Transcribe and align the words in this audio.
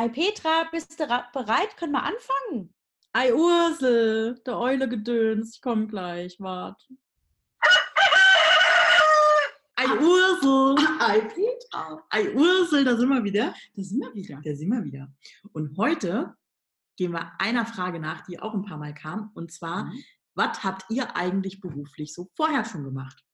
Ei 0.00 0.08
Petra, 0.08 0.62
bist 0.70 1.00
du 1.00 1.06
bereit? 1.32 1.76
Können 1.76 1.90
wir 1.90 2.04
anfangen? 2.04 2.72
Ei 3.12 3.34
Ursel, 3.34 4.40
der 4.46 4.56
Eule 4.56 4.88
gedöns, 4.88 5.56
ich 5.56 5.60
komm 5.60 5.88
gleich, 5.88 6.38
wart. 6.38 6.80
Ei 9.74 9.86
Ursel, 10.00 10.76
Ei 11.00 11.20
Petra. 11.22 12.00
Ei 12.10 12.32
Ursel, 12.32 12.84
da 12.84 12.96
sind 12.96 13.08
wir 13.08 13.24
wieder. 13.24 13.52
Da 13.74 13.82
sind 13.82 13.98
wir 13.98 14.14
wieder. 14.14 14.40
Da 14.44 14.54
sind 14.54 14.68
wir 14.70 14.84
wieder. 14.84 15.12
Und 15.50 15.76
heute 15.76 16.36
gehen 16.96 17.10
wir 17.10 17.32
einer 17.40 17.66
Frage 17.66 17.98
nach, 17.98 18.24
die 18.24 18.38
auch 18.38 18.54
ein 18.54 18.62
paar 18.62 18.78
Mal 18.78 18.94
kam. 18.94 19.32
Und 19.34 19.50
zwar, 19.50 19.86
Mhm. 19.86 20.04
was 20.36 20.62
habt 20.62 20.84
ihr 20.90 21.16
eigentlich 21.16 21.60
beruflich 21.60 22.14
so 22.14 22.28
vorher 22.36 22.64
schon 22.64 22.84
gemacht? 22.84 23.24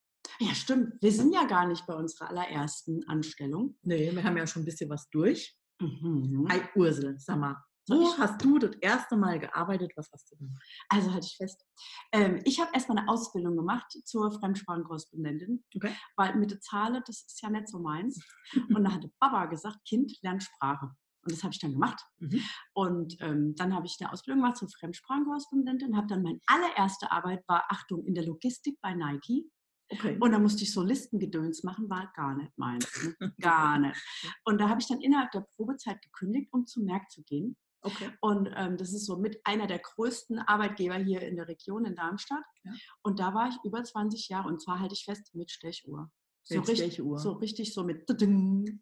Ja, 0.41 0.55
stimmt. 0.55 0.95
Wir 1.03 1.13
sind 1.13 1.35
ja 1.35 1.45
gar 1.45 1.67
nicht 1.67 1.87
bei 1.87 1.93
unserer 1.93 2.31
allerersten 2.31 3.07
Anstellung. 3.07 3.77
Nee, 3.83 4.11
wir 4.15 4.25
haben 4.25 4.39
ja 4.39 4.47
schon 4.47 4.63
ein 4.63 4.65
bisschen 4.65 4.89
was 4.89 5.11
durch. 5.11 5.55
Mhm. 5.85 6.47
Ei 6.49 6.69
Ursel, 6.75 7.19
sag 7.19 7.39
mal, 7.39 7.57
wo 7.89 8.17
hast 8.17 8.43
du 8.43 8.59
das 8.59 8.75
erste 8.77 9.17
Mal 9.17 9.39
gearbeitet? 9.39 9.93
Was 9.97 10.11
hast 10.11 10.31
du 10.33 10.37
gemacht? 10.37 10.63
Also 10.89 11.13
halte 11.13 11.27
ich 11.27 11.37
fest. 11.37 11.67
Ähm, 12.13 12.41
ich 12.45 12.59
habe 12.61 12.71
erstmal 12.73 12.99
eine 12.99 13.09
Ausbildung 13.09 13.57
gemacht 13.57 13.87
zur 14.05 14.33
Fremdsprachenkorrespondentin, 14.33 15.65
Okay. 15.77 15.95
weil 16.17 16.35
mit 16.37 16.51
der 16.51 16.61
Zahle, 16.61 17.03
das 17.07 17.25
ist 17.27 17.43
ja 17.43 17.51
nicht 17.51 17.69
so 17.69 17.79
meins. 17.79 18.25
Und 18.79 18.85
da 18.85 18.93
hatte 18.93 19.11
Baba 19.21 19.47
gesagt, 19.47 19.85
Kind, 19.87 20.13
lern 20.23 20.41
Sprache. 20.41 20.87
Und 21.25 21.33
das 21.33 21.43
habe 21.43 21.53
ich 21.53 21.61
dann 21.61 21.73
gemacht. 21.73 22.03
Mhm. 22.19 22.41
Und 22.75 23.17
ähm, 23.21 23.55
dann 23.57 23.75
habe 23.75 23.87
ich 23.87 23.97
eine 24.01 24.13
Ausbildung 24.13 24.43
gemacht 24.43 24.59
zur 24.59 24.69
Fremdsprachenkorrespondentin, 24.69 25.97
habe 25.97 26.07
dann 26.07 26.23
meine 26.23 26.41
allererste 26.47 27.11
Arbeit 27.11 27.43
war, 27.49 27.65
Achtung, 27.69 28.05
in 28.07 28.15
der 28.15 28.25
Logistik 28.25 28.79
bei 28.81 28.95
Nike. 28.95 29.51
Okay. 29.91 30.17
Und 30.21 30.33
da 30.33 30.39
musste 30.39 30.63
ich 30.65 30.73
so 30.73 30.83
Listengedöns 30.83 31.63
machen, 31.63 31.89
war 31.91 32.11
gar 32.17 32.35
nicht 32.37 32.57
meins. 32.57 32.89
Ne? 33.21 33.33
Gar 33.41 33.79
nicht. 33.79 34.01
Und 34.45 34.61
da 34.61 34.69
habe 34.69 34.81
ich 34.81 34.89
dann 34.89 35.01
innerhalb 35.01 35.31
der 35.33 35.47
Probezeit 35.57 36.01
gekündigt, 36.03 36.49
um 36.53 36.67
zum 36.67 36.85
Merck 36.85 37.11
zu 37.11 37.23
gehen. 37.23 37.57
okay. 37.83 38.11
Und 38.21 38.49
ähm, 38.57 38.77
das 38.79 38.93
ist 38.95 39.05
so 39.07 39.19
mit 39.19 39.41
einer 39.45 39.67
der 39.67 39.79
größten 39.79 40.39
Arbeitgeber 40.39 40.95
hier 40.97 41.21
in 41.23 41.37
der 41.37 41.49
Region 41.49 41.85
in 41.85 41.95
Darmstadt. 41.97 42.43
Ja. 42.65 42.73
Und 43.03 43.21
da 43.21 43.35
war 43.35 43.49
ich 43.49 43.57
über 43.63 43.85
20 43.85 44.29
Jahre 44.31 44.49
und 44.49 44.61
zwar 44.63 44.81
halte 44.81 44.95
ich 44.95 45.05
fest 45.05 45.35
mit 45.35 45.51
Stechuhr. 45.51 46.11
So, 46.47 46.57
Mit 46.57 46.69
richtig, 46.69 46.93
Stechuhr. 46.95 47.19
so 47.19 47.33
richtig 47.33 47.73
so 47.73 47.85
mit. 47.85 48.05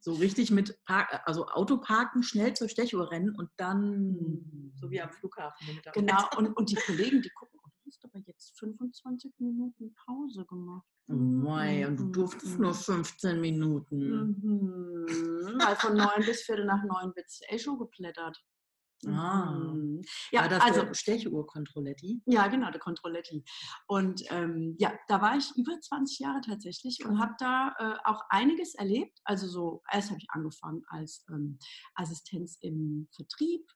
So 0.00 0.12
richtig 0.14 0.50
mit 0.50 0.76
Park, 0.84 1.22
also 1.26 1.46
Autoparken, 1.46 2.24
schnell 2.24 2.54
zur 2.54 2.68
Stechuhr 2.68 3.10
rennen 3.12 3.34
und 3.36 3.50
dann 3.56 4.08
Mhm. 4.14 4.72
so 4.74 4.90
wie 4.90 5.00
am 5.00 5.10
Flughafen. 5.12 5.80
Genau, 5.94 6.24
und, 6.36 6.48
und 6.56 6.70
die 6.70 6.74
Kollegen, 6.74 7.22
die 7.22 7.30
gucken, 7.30 7.51
aber 8.12 8.22
jetzt 8.26 8.58
25 8.58 9.32
Minuten 9.38 9.94
Pause 9.94 10.44
gemacht. 10.44 10.86
Oh 11.08 11.14
mei, 11.14 11.86
und 11.86 11.98
du 11.98 12.04
Mhm, 12.04 12.12
durftest 12.12 12.58
mhm. 12.58 12.62
nur 12.62 12.74
15 12.74 13.40
Minuten. 13.40 14.34
Mhm. 14.44 15.58
Weil 15.58 15.76
von 15.76 15.96
neun 15.96 16.24
bis 16.24 16.42
Viertel 16.42 16.64
nach 16.66 16.82
neun 16.84 17.14
wird 17.14 17.26
Echo 17.48 17.76
geplättert. 17.76 18.42
Ah. 19.06 19.50
Mhm. 19.52 20.02
Ja, 20.30 20.42
War 20.42 20.48
das 20.48 20.62
also 20.62 20.82
der 20.82 20.94
Stechuhr-Kontrolletti? 20.94 22.22
Ja, 22.26 22.46
genau, 22.48 22.70
der 22.70 22.80
Controletti. 22.80 23.44
Und 23.86 24.22
ähm, 24.30 24.76
ja, 24.78 24.92
da 25.08 25.20
war 25.20 25.36
ich 25.36 25.50
über 25.56 25.78
20 25.80 26.18
Jahre 26.20 26.40
tatsächlich 26.40 27.04
und 27.04 27.18
habe 27.18 27.34
da 27.38 27.74
äh, 27.78 28.08
auch 28.08 28.22
einiges 28.28 28.74
erlebt. 28.74 29.18
Also 29.24 29.46
so, 29.48 29.82
erst 29.90 30.10
habe 30.10 30.18
ich 30.20 30.30
angefangen 30.30 30.82
als 30.88 31.24
ähm, 31.30 31.58
Assistenz 31.94 32.58
im 32.60 33.08
Vertrieb, 33.14 33.66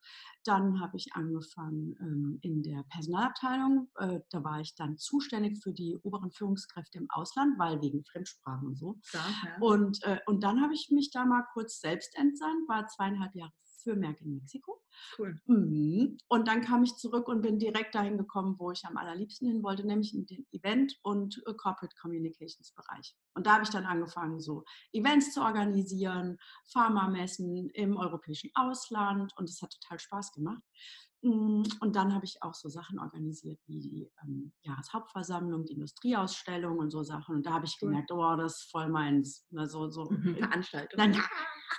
dann 0.45 0.81
habe 0.81 0.97
ich 0.97 1.13
angefangen 1.15 1.97
ähm, 2.01 2.39
in 2.43 2.63
der 2.63 2.85
Personalabteilung. 2.91 3.89
Äh, 3.97 4.21
da 4.31 4.45
war 4.45 4.61
ich 4.61 4.75
dann 4.77 4.97
zuständig 4.97 5.63
für 5.63 5.73
die 5.73 5.97
oberen 6.03 6.31
Führungskräfte 6.31 6.99
im 6.99 7.11
Ausland, 7.11 7.59
weil 7.59 7.81
wegen 7.83 8.05
Fremdsprachen 8.05 8.69
und 8.69 8.77
so. 8.77 8.99
Klar, 9.11 9.27
ja. 9.45 9.57
Und, 9.61 10.03
äh, 10.05 10.21
und 10.27 10.45
dann 10.45 10.63
habe 10.63 10.75
ich 10.75 10.91
mich 10.91 11.11
da 11.11 11.25
mal 11.25 11.45
kurz 11.53 11.81
selbst 11.81 12.17
entsandt, 12.17 12.69
war 12.69 12.87
zweieinhalb 12.87 13.35
Jahre 13.35 13.53
für 13.87 13.95
Merck 13.95 14.21
in 14.21 14.35
Mexiko. 14.35 14.83
cool. 15.17 15.41
Mhm. 15.47 16.19
Und 16.29 16.49
dann 16.49 16.61
kam 16.61 16.83
ich 16.83 16.97
zurück 16.97 17.29
und 17.29 17.41
bin 17.43 17.59
direkt 17.61 17.95
dahin 17.95 18.19
gekommen, 18.19 18.57
wo 18.59 18.73
ich 18.73 18.85
am 18.85 18.97
allerliebsten 18.97 19.47
hin 19.49 19.63
wollte, 19.63 19.87
nämlich 19.87 20.13
in 20.13 20.27
den 20.27 20.45
Event- 20.51 20.99
und 21.03 21.41
äh, 21.47 21.55
Corporate 21.55 21.95
Communications 22.01 22.73
Bereich. 22.75 23.15
Und 23.35 23.47
da 23.47 23.55
habe 23.55 23.63
ich 23.65 23.71
dann 23.71 23.85
angefangen, 23.85 24.41
so 24.41 24.65
Events 24.93 25.33
zu 25.33 25.41
organisieren, 25.41 26.39
Pharmamessen 26.73 27.71
im 27.71 27.97
europäischen 27.97 28.51
Ausland 28.55 29.33
und 29.37 29.49
es 29.49 29.63
hat 29.63 29.71
total 29.81 30.01
Spaß 30.01 30.33
gemacht. 30.33 30.63
Mm, 31.23 31.63
Und 31.81 31.95
dann 31.97 32.13
habe 32.15 32.25
ich 32.25 32.43
auch 32.43 32.55
so 32.55 32.69
Sachen 32.69 32.99
organisiert 32.99 33.59
wie 33.67 33.81
die 33.81 34.11
ähm, 34.23 34.53
Jahreshauptversammlung, 34.63 35.65
die 35.65 35.75
Industrieausstellung 35.75 36.79
und 36.79 36.91
so 36.91 37.03
Sachen. 37.03 37.37
Und 37.37 37.47
da 37.47 37.53
habe 37.53 37.67
ich 37.67 37.79
gemerkt, 37.79 38.11
oh, 38.13 38.37
das 38.37 38.57
ist 38.63 38.71
voll 38.71 38.89
meins. 38.89 39.47
Na, 39.51 39.67
so, 39.67 39.89
so 39.91 40.05
Mhm. 40.11 40.37
Veranstaltung. 40.37 40.99
Nein. 40.99 41.23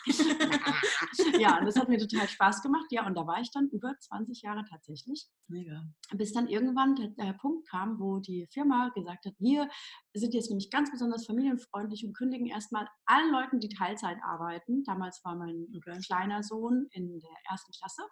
ja, 1.40 1.59
und 1.59 1.66
das 1.66 1.75
hat 1.78 1.90
mir 1.90 1.98
total 1.98 2.28
Spaß 2.28 2.62
gemacht. 2.62 2.86
Ja, 2.92 3.06
und 3.06 3.16
da 3.16 3.25
war 3.28 3.40
ich 3.42 3.52
dann 3.52 3.68
über 3.70 3.94
20 4.00 4.42
Jahre 4.42 4.64
tatsächlich, 4.70 5.28
Mega. 5.48 5.84
bis 6.16 6.34
dann 6.34 6.48
irgendwann 6.48 6.96
der, 6.96 7.09
der 7.09 7.34
Punkt 7.34 7.68
kam, 7.70 8.00
wo 8.00 8.20
die 8.20 8.47
Firma 8.52 8.90
gesagt 8.96 9.26
hat, 9.26 9.34
wir 9.40 9.70
sind 10.14 10.34
jetzt 10.34 10.50
nämlich 10.50 10.70
ganz 10.72 10.92
besonders 10.92 11.26
familienfreundlich 11.26 12.06
und 12.06 12.16
kündigen 12.16 12.47
erstmal 12.47 12.88
allen 13.06 13.31
Leuten, 13.31 13.59
die 13.59 13.70
Teilzeit 13.70 14.18
arbeiten. 14.24 14.84
Damals 14.84 15.22
war 15.24 15.36
mein 15.36 15.68
Okay. 15.78 16.00
kleiner 16.06 16.44
Sohn 16.44 16.88
in 16.92 17.20
der 17.20 17.31
ersten 17.50 17.72
Klasse. 17.74 18.03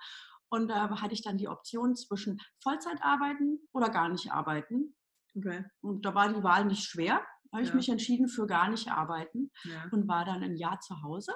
Und 0.50 0.68
da 0.70 0.90
hatte 1.02 1.14
ich 1.14 1.24
dann 1.24 1.38
die 1.38 1.48
Option 1.48 1.96
zwischen 1.96 2.40
Vollzeit 2.62 3.02
arbeiten 3.02 3.60
oder 3.74 3.90
gar 3.90 4.10
nicht 4.10 4.32
arbeiten. 4.32 4.96
Okay. 5.36 5.66
Und 5.82 6.06
da 6.06 6.14
war 6.16 6.32
die 6.32 6.44
Wahl 6.44 6.66
nicht 6.66 6.84
schwer. 6.84 7.22
Da 7.52 7.58
habe 7.58 7.64
ich 7.64 7.70
Ja. 7.70 7.76
mich 7.76 7.90
entschieden 7.90 8.28
für 8.28 8.46
gar 8.48 8.70
nicht 8.70 8.90
arbeiten 8.92 9.52
Ja. 9.64 9.86
und 9.92 10.08
war 10.08 10.24
dann 10.26 10.44
ein 10.44 10.56
Jahr 10.56 10.80
zu 10.80 11.02
Hause. 11.04 11.34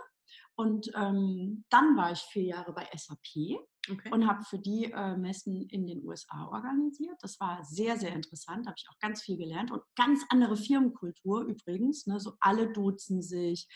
Und 0.60 0.92
ähm, 0.94 1.64
dann 1.70 1.96
war 1.96 2.12
ich 2.12 2.20
vier 2.20 2.44
Jahre 2.44 2.74
bei 2.74 2.86
SAP 2.94 3.62
Okay. 3.90 4.12
und 4.12 4.28
habe 4.28 4.44
für 4.44 4.60
die 4.60 4.92
äh, 4.92 5.16
Messen 5.16 5.62
in 5.70 5.88
den 5.88 6.06
USA 6.06 6.48
organisiert. 6.48 7.16
Das 7.22 7.40
war 7.40 7.64
sehr, 7.64 7.98
sehr 7.98 8.14
interessant. 8.14 8.66
Da 8.66 8.72
habe 8.72 8.76
ich 8.78 8.86
auch 8.90 9.00
ganz 9.00 9.22
viel 9.24 9.38
gelernt 9.38 9.72
und 9.72 9.82
ganz 9.96 10.22
andere 10.30 10.58
Firmenkultur 10.58 11.44
übrigens. 11.46 12.06
Ne? 12.08 12.20
So 12.20 12.34
alle 12.42 12.72
duzen 12.74 13.22
sich, 13.22 13.70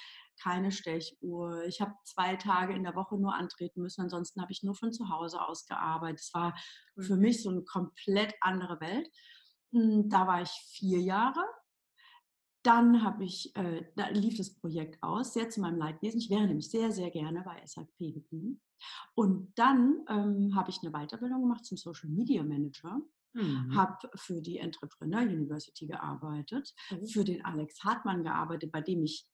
keine 0.44 0.74
Stechuhr. 0.74 1.64
Ich 1.68 1.80
habe 1.80 1.94
zwei 2.04 2.36
Tage 2.36 2.74
in 2.76 2.84
der 2.84 2.96
Woche 2.96 3.18
nur 3.18 3.34
antreten 3.34 3.82
müssen. 3.82 4.02
Ansonsten 4.02 4.42
habe 4.42 4.52
ich 4.52 4.62
nur 4.62 4.76
von 4.76 4.92
zu 4.92 5.08
Hause 5.08 5.42
aus 5.42 5.66
gearbeitet. 5.66 6.20
Es 6.20 6.34
war 6.34 6.54
Cool. 6.98 7.04
für 7.06 7.16
mich 7.16 7.42
so 7.42 7.50
eine 7.50 7.64
komplett 7.64 8.34
andere 8.42 8.82
Welt. 8.82 9.08
Mm, 9.72 10.10
Da 10.10 10.28
war 10.28 10.42
ich 10.42 10.52
vier 10.78 11.00
Jahre. 11.00 11.44
Dann 12.64 13.04
habe 13.04 13.24
ich, 13.26 13.56
äh, 13.56 13.86
da 13.96 14.08
lief 14.10 14.38
das 14.38 14.54
Projekt 14.56 15.02
aus, 15.04 15.34
sehr 15.34 15.50
zu 15.50 15.60
meinem 15.62 15.78
Leidwesen. 15.78 16.20
Ich 16.20 16.30
wäre 16.30 16.48
nämlich 16.48 16.70
sehr, 16.70 16.92
sehr 16.92 17.12
gerne 17.12 17.42
bei 17.44 17.62
SAP 17.66 17.98
geblieben. 18.14 18.62
Und 19.16 19.52
dann 19.58 20.06
ähm, 20.10 20.56
habe 20.56 20.70
ich 20.70 20.80
eine 20.82 20.92
Weiterbildung 20.92 21.42
gemacht 21.42 21.66
zum 21.66 21.78
Social 21.78 22.10
Media 22.10 22.44
Manager, 22.44 23.00
Mhm. 23.36 23.76
habe 23.76 23.98
für 24.16 24.42
die 24.42 24.60
Entrepreneur 24.60 25.22
University 25.22 25.88
gearbeitet, 25.88 26.72
Oh. 26.92 27.04
für 27.08 27.24
den 27.24 27.44
Alex 27.44 27.84
Hartmann 27.84 28.24
gearbeitet, 28.24 28.72
bei 28.72 28.80
dem 28.82 29.02
ich 29.04 29.28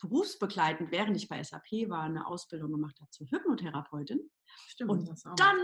berufsbegleitend, 0.00 0.90
während 0.90 1.16
ich 1.16 1.28
bei 1.28 1.40
SAP 1.42 1.88
war, 1.88 2.02
eine 2.02 2.26
Ausbildung 2.26 2.72
gemacht 2.72 2.98
habe 3.00 3.10
zur 3.10 3.28
Hypnotherapeutin. 3.28 4.28
Stimmt. 4.66 4.90
Und 4.90 5.08
das 5.08 5.24
auch. 5.24 5.36
Dann 5.36 5.56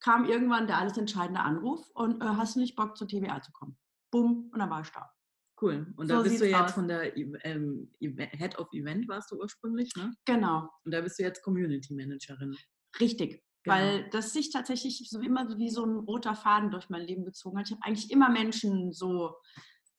kam 0.00 0.24
irgendwann 0.24 0.66
der 0.66 0.78
alles 0.78 0.96
entscheidende 0.96 1.40
Anruf 1.40 1.88
und 1.90 2.22
äh, 2.22 2.24
hast 2.24 2.56
du 2.56 2.60
nicht 2.60 2.76
Bock 2.76 2.96
zur 2.96 3.06
TVA 3.08 3.42
zu 3.42 3.52
kommen? 3.52 3.78
Bumm, 4.10 4.50
und 4.52 4.58
dann 4.58 4.70
war 4.70 4.80
ich 4.80 4.88
da. 4.90 5.12
Cool. 5.60 5.92
Und 5.96 6.08
So 6.08 6.16
da 6.16 6.22
bist 6.22 6.40
du 6.40 6.46
jetzt 6.48 6.60
aus. 6.60 6.72
von 6.72 6.86
der 6.88 7.16
ähm, 7.16 7.90
Head 8.00 8.58
of 8.58 8.68
Event 8.72 9.08
warst 9.08 9.30
du 9.30 9.36
ursprünglich, 9.40 9.90
ne? 9.96 10.12
Genau, 10.26 10.68
Und 10.84 10.92
da 10.92 11.00
bist 11.00 11.18
du 11.18 11.22
jetzt 11.22 11.42
Community 11.42 11.94
Managerin. 11.94 12.56
richtig. 13.00 13.42
Genau. 13.64 13.76
Weil 13.76 14.08
das 14.10 14.32
sich 14.32 14.50
tatsächlich 14.52 15.08
so 15.10 15.18
immer 15.20 15.48
so 15.48 15.58
wie 15.58 15.70
so 15.70 15.84
ein 15.84 15.96
roter 15.96 16.36
Faden 16.36 16.70
durch 16.70 16.88
mein 16.88 17.02
Leben 17.02 17.24
gezogen 17.24 17.58
hat. 17.58 17.66
Ich 17.66 17.72
habe 17.72 17.82
eigentlich 17.84 18.10
immer 18.12 18.28
Menschen 18.28 18.92
so, 18.92 19.34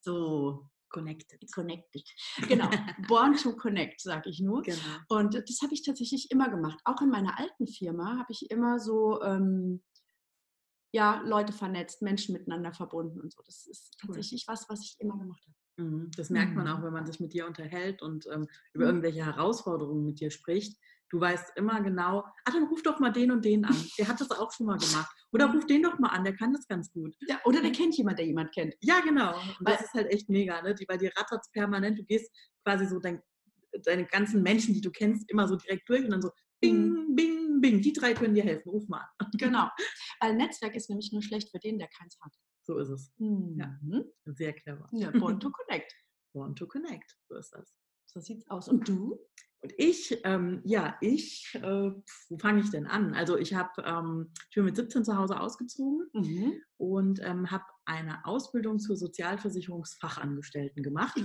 so 0.00 0.70
Connected. 0.90 1.38
connected. 1.52 2.02
Genau, 2.48 2.70
born 3.08 3.36
to 3.36 3.54
connect, 3.54 4.00
sage 4.00 4.30
ich 4.30 4.40
nur. 4.40 4.62
Genau. 4.62 4.78
Und 5.08 5.34
das 5.34 5.58
habe 5.62 5.74
ich 5.74 5.82
tatsächlich 5.84 6.30
immer 6.30 6.48
gemacht. 6.48 6.78
Auch 6.84 7.02
in 7.02 7.10
meiner 7.10 7.38
alten 7.38 7.66
Firma 7.66 8.16
habe 8.16 8.30
ich 8.32 8.50
immer 8.50 8.78
so 8.78 9.20
ähm, 9.22 9.82
ja, 10.92 11.20
Leute 11.24 11.52
vernetzt, 11.52 12.02
Menschen 12.02 12.32
miteinander 12.32 12.72
verbunden 12.72 13.20
und 13.20 13.32
so. 13.32 13.42
Das 13.44 13.66
ist 13.66 13.94
Cool. 14.02 14.08
tatsächlich 14.08 14.44
was, 14.48 14.66
was 14.68 14.80
ich 14.82 14.96
immer 14.98 15.18
gemacht 15.18 15.42
habe. 15.46 15.86
Mhm. 15.88 16.10
Das 16.16 16.30
merkt 16.30 16.56
man 16.56 16.66
Mhm. 16.66 16.72
auch, 16.72 16.82
wenn 16.82 16.92
man 16.92 17.06
sich 17.06 17.20
mit 17.20 17.32
dir 17.32 17.46
unterhält 17.46 18.02
und 18.02 18.26
ähm, 18.32 18.48
über 18.72 18.84
Mhm. 18.86 18.90
irgendwelche 18.90 19.24
Herausforderungen 19.24 20.04
mit 20.04 20.20
dir 20.20 20.30
spricht. 20.30 20.78
Du 21.10 21.20
weißt 21.20 21.52
immer 21.56 21.80
genau, 21.82 22.20
ah, 22.44 22.50
dann 22.52 22.64
ruf 22.64 22.82
doch 22.82 22.98
mal 23.00 23.10
den 23.10 23.30
und 23.30 23.42
den 23.44 23.64
an. 23.64 23.76
Der 23.98 24.08
hat 24.08 24.20
das 24.20 24.30
auch 24.30 24.52
schon 24.52 24.66
mal 24.66 24.76
gemacht. 24.76 25.10
Oder 25.32 25.46
ruf 25.52 25.64
den 25.66 25.82
doch 25.82 25.98
mal 25.98 26.08
an, 26.08 26.24
der 26.24 26.34
kann 26.36 26.52
das 26.52 26.66
ganz 26.66 26.92
gut. 26.92 27.14
Ja, 27.28 27.38
oder 27.44 27.62
der 27.62 27.72
kennt 27.72 27.96
jemand, 27.96 28.18
der 28.18 28.26
jemand 28.26 28.52
kennt. 28.52 28.74
Ja, 28.80 29.00
genau. 29.00 29.34
Und 29.58 29.66
das 29.68 29.80
ist 29.82 29.94
halt 29.94 30.08
echt 30.08 30.28
mega, 30.28 30.60
ne? 30.62 30.74
Die, 30.74 30.86
weil 30.88 30.98
dir 30.98 31.10
rattert 31.16 31.46
permanent. 31.52 31.98
Du 31.98 32.02
gehst 32.04 32.30
quasi 32.64 32.86
so 32.86 32.98
dein, 32.98 33.22
deine 33.84 34.04
ganzen 34.06 34.42
Menschen, 34.42 34.74
die 34.74 34.80
du 34.82 34.90
kennst, 34.90 35.30
immer 35.30 35.48
so 35.48 35.56
direkt 35.56 35.88
durch 35.88 36.04
und 36.04 36.10
dann 36.10 36.22
so 36.22 36.30
bing, 36.60 37.14
bing, 37.14 37.60
bing. 37.60 37.80
Die 37.80 37.92
drei 37.92 38.14
können 38.14 38.34
dir 38.34 38.44
helfen. 38.44 38.68
Ruf 38.70 38.88
mal 38.88 39.06
an. 39.18 39.30
Genau. 39.34 39.68
Weil 40.20 40.34
Netzwerk 40.36 40.74
ist 40.74 40.88
nämlich 40.88 41.12
nur 41.12 41.22
schlecht 41.22 41.50
für 41.50 41.58
den, 41.58 41.78
der 41.78 41.88
keins 41.88 42.18
hat. 42.20 42.32
So 42.62 42.78
ist 42.78 42.88
es. 42.88 43.12
Mhm. 43.18 44.04
Sehr 44.26 44.52
clever. 44.52 44.88
Ja, 44.92 45.10
born 45.12 45.40
to 45.40 45.50
connect. 45.50 45.92
Want 46.34 46.58
to 46.58 46.66
connect. 46.66 47.16
So 47.28 47.36
ist 47.36 47.50
das. 47.54 47.74
So 48.06 48.20
sieht's 48.20 48.48
aus. 48.48 48.68
Und 48.68 48.88
du? 48.88 49.18
Und 49.60 49.72
ich, 49.76 50.20
ähm, 50.24 50.60
ja, 50.64 50.96
ich, 51.00 51.52
äh, 51.54 51.90
wo 52.28 52.38
fange 52.38 52.60
ich 52.60 52.70
denn 52.70 52.86
an? 52.86 53.12
Also 53.14 53.36
ich 53.36 53.54
habe, 53.54 53.82
ähm, 53.84 54.30
ich 54.50 54.54
bin 54.54 54.64
mit 54.66 54.76
17 54.76 55.04
zu 55.04 55.16
Hause 55.16 55.40
ausgezogen 55.40 56.06
Mhm. 56.12 56.52
und 56.76 57.20
ähm, 57.24 57.50
habe 57.50 57.64
eine 57.84 58.24
Ausbildung 58.24 58.78
zur 58.78 58.96
Sozialversicherungsfachangestellten 58.96 60.82
gemacht. 60.82 61.20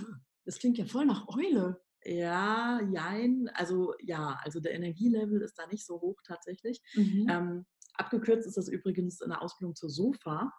Das 0.46 0.58
klingt 0.60 0.78
ja 0.78 0.86
voll 0.86 1.06
nach 1.06 1.28
Eule. 1.28 1.82
Ja, 2.06 2.82
jein, 2.92 3.50
also 3.54 3.94
ja, 4.00 4.40
also 4.44 4.60
der 4.60 4.74
Energielevel 4.74 5.42
ist 5.42 5.58
da 5.58 5.68
nicht 5.68 5.86
so 5.86 6.02
hoch 6.02 6.22
tatsächlich. 6.26 6.82
Mhm. 6.96 7.28
Ähm, 7.30 7.66
abgekürzt 7.96 8.48
ist 8.48 8.58
das 8.58 8.68
übrigens 8.68 9.22
eine 9.22 9.42
Ausbildung 9.42 9.76
zur 9.76 9.90
Sofa. 9.90 10.52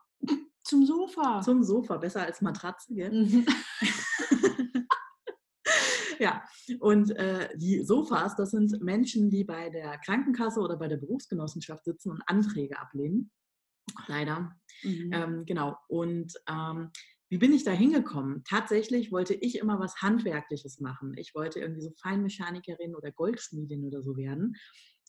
Zum 0.62 0.86
Sofa. 0.86 1.42
Zum 1.42 1.62
Sofa, 1.62 1.98
besser 1.98 2.22
als 2.22 2.40
Matratze, 2.40 2.94
gell? 2.94 3.12
Mhm. 3.12 3.46
Ja, 6.18 6.42
und 6.80 7.10
äh, 7.16 7.50
die 7.56 7.82
Sofas, 7.82 8.36
das 8.36 8.52
sind 8.52 8.80
Menschen, 8.82 9.30
die 9.30 9.44
bei 9.44 9.70
der 9.70 9.98
Krankenkasse 9.98 10.60
oder 10.60 10.76
bei 10.76 10.88
der 10.88 10.96
Berufsgenossenschaft 10.96 11.84
sitzen 11.84 12.10
und 12.10 12.22
Anträge 12.26 12.78
ablehnen. 12.78 13.30
Leider. 14.06 14.56
Mhm. 14.82 15.10
Ähm, 15.12 15.44
genau. 15.44 15.76
Und 15.88 16.34
ähm, 16.48 16.90
wie 17.30 17.38
bin 17.38 17.52
ich 17.52 17.64
da 17.64 17.72
hingekommen? 17.72 18.44
Tatsächlich 18.44 19.10
wollte 19.10 19.34
ich 19.34 19.58
immer 19.58 19.80
was 19.80 20.02
Handwerkliches 20.02 20.80
machen. 20.80 21.14
Ich 21.16 21.34
wollte 21.34 21.60
irgendwie 21.60 21.82
so 21.82 21.90
Feinmechanikerin 22.02 22.94
oder 22.94 23.10
Goldschmiedin 23.10 23.84
oder 23.84 24.02
so 24.02 24.16
werden. 24.16 24.56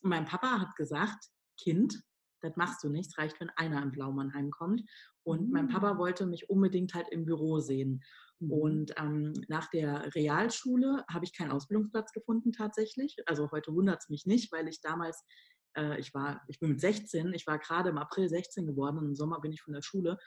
Und 0.01 0.09
mein 0.09 0.25
Papa 0.25 0.59
hat 0.59 0.75
gesagt, 0.75 1.25
Kind, 1.57 2.01
das 2.41 2.56
machst 2.56 2.83
du 2.83 2.89
nicht, 2.89 3.09
es 3.09 3.17
reicht, 3.17 3.39
wenn 3.39 3.50
einer 3.56 3.81
im 3.81 3.91
Blaumannheim 3.91 4.51
kommt. 4.51 4.81
Und 5.23 5.51
mein 5.51 5.67
Papa 5.67 5.95
Mm. 5.95 5.97
wollte 5.97 6.25
mich 6.25 6.50
unbedingt 6.50 6.94
halt 6.94 7.09
im 7.09 7.25
Büro 7.25 7.59
sehen. 7.59 8.03
Mhm. 8.39 8.51
Und 8.51 8.94
ähm, 8.97 9.33
nach 9.47 9.69
der 9.69 10.13
Realschule 10.13 11.03
habe 11.09 11.25
ich 11.25 11.35
keinen 11.35 11.51
Ausbildungsplatz 11.51 12.11
gefunden 12.11 12.51
tatsächlich. 12.51 13.15
Also 13.25 13.50
heute 13.51 13.73
wundert 13.73 14.01
es 14.01 14.09
mich 14.09 14.25
nicht, 14.25 14.51
weil 14.51 14.68
ich 14.68 14.81
damals, 14.81 15.23
äh, 15.77 16.00
ich 16.00 16.13
war, 16.13 16.44
ich 16.47 16.59
bin 16.59 16.69
mit 16.69 16.81
16, 16.81 17.33
ich 17.33 17.47
war 17.47 17.59
gerade 17.59 17.89
im 17.89 17.97
April 17.97 18.29
16 18.29 18.68
geworden 18.68 18.97
und 19.00 19.06
im 19.06 19.15
Sommer 19.15 19.39
bin 19.41 19.51
ich 19.51 19.61
von 19.61 19.73
der 19.73 19.81
Schule. 19.81 20.18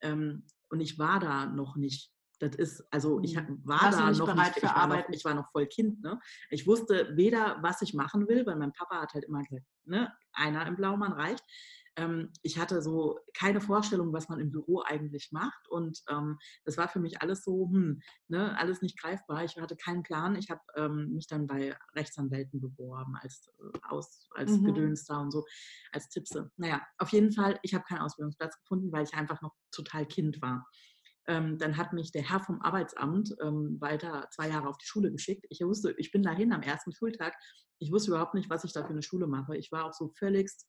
Ähm, 0.00 0.46
und 0.70 0.80
ich 0.80 0.98
war 0.98 1.20
da 1.20 1.46
noch 1.46 1.76
nicht. 1.76 2.10
Das 2.40 2.56
ist, 2.56 2.84
also 2.90 3.20
ich 3.22 3.36
Mhm. 3.36 3.60
war 3.64 3.78
Warst 3.80 3.98
da 3.98 4.08
nicht 4.08 4.18
noch 4.18 4.26
bereit 4.26 4.54
nicht, 4.54 4.58
für 4.58 4.66
ich 4.66 4.74
war 4.74 4.86
noch, 4.86 4.94
Arbeit? 4.94 5.14
ich 5.14 5.24
war 5.24 5.34
noch 5.34 5.50
voll 5.52 5.66
Kind. 5.66 6.02
Ne? 6.02 6.18
Ich 6.48 6.66
wusste 6.66 7.16
weder, 7.16 7.58
was 7.62 7.82
ich 7.82 7.94
machen 7.94 8.28
will, 8.28 8.46
weil 8.46 8.56
mein 8.56 8.72
Papa 8.72 9.00
hat 9.00 9.12
halt 9.14 9.24
immer 9.24 9.42
gesagt, 9.42 9.66
ne, 9.84 10.12
einer 10.32 10.66
im 10.66 10.76
Blaumann 10.76 11.12
reicht. 11.12 11.44
Ähm, 11.96 12.32
ich 12.42 12.58
hatte 12.58 12.80
so 12.82 13.18
keine 13.36 13.60
Vorstellung, 13.60 14.12
was 14.12 14.28
man 14.28 14.40
im 14.40 14.50
Büro 14.50 14.82
eigentlich 14.86 15.30
macht. 15.32 15.68
Und 15.68 16.00
ähm, 16.08 16.38
das 16.64 16.78
war 16.78 16.88
für 16.88 17.00
mich 17.00 17.20
alles 17.20 17.44
so, 17.44 17.68
hm, 17.70 18.00
ne, 18.28 18.56
alles 18.58 18.80
nicht 18.80 18.98
greifbar. 19.00 19.44
Ich 19.44 19.56
hatte 19.58 19.76
keinen 19.76 20.02
Plan. 20.02 20.36
Ich 20.36 20.50
habe 20.50 20.60
ähm, 20.76 21.12
mich 21.12 21.26
dann 21.26 21.46
bei 21.46 21.76
Rechtsanwälten 21.94 22.60
beworben 22.60 23.16
als, 23.16 23.50
äh, 23.58 23.78
aus, 23.88 24.28
als 24.34 24.50
Mhm. 24.50 24.64
Gedöns 24.64 25.04
da 25.04 25.18
und 25.20 25.30
so, 25.32 25.44
als 25.92 26.08
Tippse. 26.08 26.50
Naja, 26.56 26.80
auf 26.98 27.10
jeden 27.10 27.32
Fall, 27.32 27.58
ich 27.62 27.74
habe 27.74 27.84
keinen 27.84 28.00
Ausbildungsplatz 28.00 28.58
gefunden, 28.60 28.92
weil 28.92 29.04
ich 29.04 29.14
einfach 29.14 29.42
noch 29.42 29.54
total 29.72 30.06
Kind 30.06 30.40
war. 30.40 30.66
Ähm, 31.30 31.58
dann 31.58 31.76
hat 31.76 31.92
mich 31.92 32.10
der 32.10 32.28
Herr 32.28 32.40
vom 32.40 32.60
Arbeitsamt 32.60 33.36
ähm, 33.40 33.80
weiter 33.80 34.26
zwei 34.32 34.48
Jahre 34.48 34.68
auf 34.68 34.78
die 34.78 34.86
Schule 34.86 35.12
geschickt. 35.12 35.46
Ich 35.48 35.60
wusste, 35.60 35.94
ich 35.96 36.10
bin 36.10 36.24
dahin 36.24 36.52
am 36.52 36.62
ersten 36.62 36.92
Schultag. 36.92 37.34
Ich 37.78 37.92
wusste 37.92 38.10
überhaupt 38.10 38.34
nicht, 38.34 38.50
was 38.50 38.64
ich 38.64 38.72
da 38.72 38.82
für 38.82 38.90
eine 38.90 39.04
Schule 39.04 39.28
mache. 39.28 39.56
Ich 39.56 39.70
war 39.70 39.84
auch 39.84 39.92
so 39.92 40.08
völligst, 40.08 40.66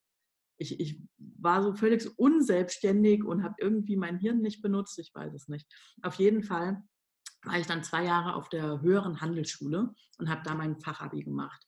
ich, 0.59 0.79
ich 0.79 1.01
war 1.17 1.63
so 1.63 1.73
völlig 1.73 2.07
unselbstständig 2.19 3.23
und 3.23 3.41
habe 3.41 3.55
irgendwie 3.57 3.97
mein 3.97 4.19
Hirn 4.19 4.41
nicht 4.41 4.61
benutzt. 4.61 4.99
Ich 4.99 5.09
weiß 5.15 5.33
es 5.33 5.47
nicht. 5.47 5.67
Auf 6.03 6.15
jeden 6.15 6.43
Fall 6.43 6.83
war 7.43 7.57
ich 7.57 7.65
dann 7.65 7.83
zwei 7.83 8.03
Jahre 8.03 8.35
auf 8.35 8.47
der 8.47 8.81
höheren 8.81 9.19
Handelsschule 9.19 9.95
und 10.19 10.29
habe 10.29 10.43
da 10.45 10.53
mein 10.53 10.79
Fachabi 10.79 11.23
gemacht. 11.23 11.65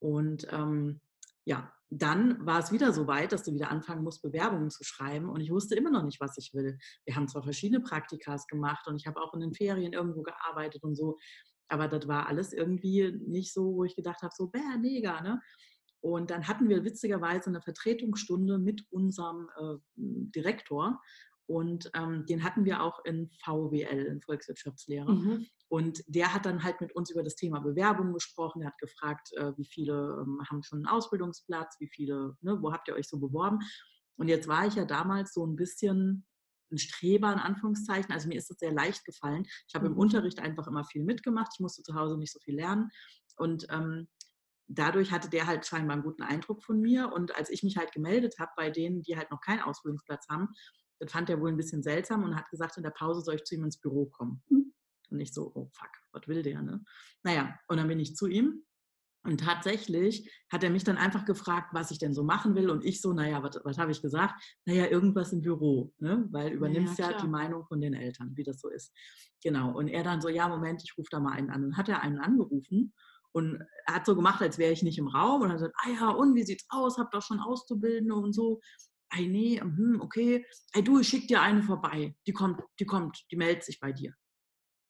Und 0.00 0.48
ähm, 0.50 1.00
ja, 1.44 1.72
dann 1.90 2.44
war 2.44 2.58
es 2.58 2.72
wieder 2.72 2.92
so 2.92 3.06
weit, 3.06 3.32
dass 3.32 3.44
du 3.44 3.52
wieder 3.52 3.70
anfangen 3.70 4.02
musst, 4.02 4.22
Bewerbungen 4.22 4.70
zu 4.70 4.82
schreiben. 4.82 5.28
Und 5.28 5.40
ich 5.40 5.50
wusste 5.50 5.76
immer 5.76 5.90
noch 5.90 6.02
nicht, 6.02 6.20
was 6.20 6.36
ich 6.36 6.52
will. 6.52 6.78
Wir 7.04 7.14
haben 7.14 7.28
zwar 7.28 7.42
verschiedene 7.42 7.80
Praktikas 7.80 8.46
gemacht 8.48 8.86
und 8.88 8.96
ich 8.96 9.06
habe 9.06 9.20
auch 9.20 9.34
in 9.34 9.40
den 9.40 9.54
Ferien 9.54 9.92
irgendwo 9.92 10.22
gearbeitet 10.22 10.82
und 10.82 10.96
so. 10.96 11.16
Aber 11.68 11.88
das 11.88 12.08
war 12.08 12.26
alles 12.26 12.52
irgendwie 12.52 13.12
nicht 13.26 13.52
so, 13.52 13.76
wo 13.76 13.84
ich 13.84 13.96
gedacht 13.96 14.22
habe, 14.22 14.32
so, 14.36 14.48
bäh, 14.48 14.78
mega, 14.78 15.20
ne? 15.20 15.40
Und 16.00 16.30
dann 16.30 16.46
hatten 16.46 16.68
wir 16.68 16.84
witzigerweise 16.84 17.48
eine 17.48 17.60
Vertretungsstunde 17.60 18.58
mit 18.58 18.84
unserem 18.90 19.48
äh, 19.58 19.76
Direktor. 19.96 21.00
Und 21.46 21.90
ähm, 21.94 22.26
den 22.26 22.42
hatten 22.42 22.64
wir 22.64 22.82
auch 22.82 23.04
in 23.04 23.30
VWL, 23.44 24.06
in 24.06 24.20
Volkswirtschaftslehre. 24.20 25.12
Mhm. 25.12 25.46
Und 25.68 26.02
der 26.06 26.32
hat 26.34 26.44
dann 26.46 26.62
halt 26.62 26.80
mit 26.80 26.92
uns 26.94 27.10
über 27.10 27.22
das 27.22 27.36
Thema 27.36 27.60
Bewerbung 27.60 28.12
gesprochen. 28.12 28.62
Er 28.62 28.68
hat 28.68 28.78
gefragt, 28.78 29.30
äh, 29.36 29.52
wie 29.56 29.64
viele 29.64 30.22
ähm, 30.22 30.40
haben 30.48 30.62
schon 30.62 30.78
einen 30.78 30.86
Ausbildungsplatz, 30.86 31.76
wie 31.80 31.88
viele, 31.88 32.36
ne, 32.40 32.58
wo 32.60 32.72
habt 32.72 32.88
ihr 32.88 32.94
euch 32.94 33.08
so 33.08 33.18
beworben? 33.18 33.58
Und 34.16 34.28
jetzt 34.28 34.48
war 34.48 34.66
ich 34.66 34.74
ja 34.74 34.84
damals 34.84 35.32
so 35.34 35.46
ein 35.46 35.56
bisschen 35.56 36.26
ein 36.72 36.78
Streber 36.78 37.32
in 37.32 37.38
Anführungszeichen. 37.38 38.12
Also 38.12 38.28
mir 38.28 38.38
ist 38.38 38.50
es 38.50 38.58
sehr 38.58 38.72
leicht 38.72 39.04
gefallen. 39.04 39.44
Ich 39.68 39.74
habe 39.74 39.86
im 39.86 39.92
Mhm. 39.92 39.98
Unterricht 39.98 40.40
einfach 40.40 40.66
immer 40.66 40.84
viel 40.84 41.04
mitgemacht. 41.04 41.52
Ich 41.54 41.60
musste 41.60 41.82
zu 41.82 41.94
Hause 41.94 42.18
nicht 42.18 42.32
so 42.32 42.40
viel 42.40 42.56
lernen. 42.56 42.90
Und 43.36 43.66
ähm, 43.70 44.08
dadurch 44.68 45.12
hatte 45.12 45.30
der 45.30 45.46
halt 45.46 45.66
scheinbar 45.66 45.94
einen 45.94 46.02
guten 46.02 46.22
Eindruck 46.22 46.64
von 46.64 46.80
mir. 46.80 47.12
Und 47.12 47.36
als 47.36 47.50
ich 47.50 47.62
mich 47.62 47.76
halt 47.76 47.92
gemeldet 47.92 48.36
habe 48.38 48.50
bei 48.56 48.70
denen, 48.70 49.02
die 49.02 49.16
halt 49.16 49.30
noch 49.30 49.40
keinen 49.40 49.60
Ausbildungsplatz 49.60 50.26
haben, 50.28 50.48
das 50.98 51.12
fand 51.12 51.30
er 51.30 51.40
wohl 51.40 51.50
ein 51.50 51.56
bisschen 51.56 51.82
seltsam 51.82 52.24
und 52.24 52.36
hat 52.36 52.48
gesagt, 52.50 52.76
in 52.76 52.82
der 52.82 52.90
Pause 52.90 53.20
soll 53.20 53.36
ich 53.36 53.44
zu 53.44 53.54
ihm 53.54 53.64
ins 53.64 53.78
Büro 53.78 54.06
kommen. 54.06 54.42
Mhm. 54.48 54.72
Und 55.10 55.20
ich 55.20 55.32
so, 55.32 55.52
oh 55.54 55.70
fuck, 55.72 55.90
was 56.12 56.26
will 56.26 56.42
der, 56.42 56.62
ne? 56.62 56.84
Naja, 57.22 57.56
und 57.68 57.76
dann 57.76 57.88
bin 57.88 58.00
ich 58.00 58.16
zu 58.16 58.26
ihm. 58.26 58.64
Und 59.22 59.40
tatsächlich 59.40 60.30
hat 60.50 60.62
er 60.62 60.70
mich 60.70 60.84
dann 60.84 60.96
einfach 60.96 61.24
gefragt, 61.24 61.70
was 61.72 61.90
ich 61.90 61.98
denn 61.98 62.14
so 62.14 62.22
machen 62.22 62.54
will. 62.54 62.70
Und 62.70 62.84
ich 62.84 63.00
so, 63.00 63.12
naja, 63.12 63.42
was, 63.42 63.58
was 63.64 63.76
habe 63.76 63.90
ich 63.90 64.00
gesagt? 64.00 64.40
Naja, 64.64 64.86
irgendwas 64.86 65.32
im 65.32 65.42
Büro, 65.42 65.92
ne? 65.98 66.26
weil 66.30 66.52
übernimmst 66.52 66.98
ja, 66.98 67.08
klar. 67.08 67.22
die 67.22 67.28
Meinung 67.28 67.66
von 67.66 67.80
den 67.80 67.94
Eltern, 67.94 68.36
wie 68.36 68.44
das 68.44 68.60
so 68.60 68.68
ist. 68.68 68.92
Genau. 69.42 69.76
Und 69.76 69.88
er 69.88 70.04
dann 70.04 70.20
so, 70.20 70.28
ja, 70.28 70.48
Moment, 70.48 70.82
ich 70.84 70.96
rufe 70.96 71.08
da 71.10 71.18
mal 71.18 71.32
einen 71.32 71.50
an. 71.50 71.64
Und 71.64 71.76
hat 71.76 71.88
er 71.88 72.02
einen 72.02 72.20
angerufen 72.20 72.92
und 73.36 73.60
er 73.86 73.96
hat 73.96 74.06
so 74.06 74.16
gemacht, 74.16 74.40
als 74.40 74.56
wäre 74.56 74.72
ich 74.72 74.82
nicht 74.82 74.96
im 74.96 75.08
Raum. 75.08 75.42
Und 75.42 75.48
hat 75.48 75.58
gesagt, 75.58 75.76
ah 75.84 75.90
ja, 75.90 76.08
und 76.08 76.34
wie 76.34 76.44
sieht's 76.44 76.64
aus? 76.70 76.96
Habt 76.96 77.12
doch 77.12 77.20
schon 77.20 77.38
Auszubildende 77.40 78.14
und 78.14 78.32
so. 78.32 78.60
Ei, 79.10 79.26
nee, 79.26 79.60
hm, 79.60 80.00
okay. 80.00 80.44
Ey, 80.72 80.82
du, 80.82 80.98
ich 81.00 81.08
schick 81.08 81.28
dir 81.28 81.40
eine 81.40 81.62
vorbei. 81.62 82.16
Die 82.26 82.32
kommt, 82.32 82.60
die 82.80 82.86
kommt, 82.86 83.24
die 83.30 83.36
meldet 83.36 83.64
sich 83.64 83.78
bei 83.80 83.92
dir. 83.92 84.14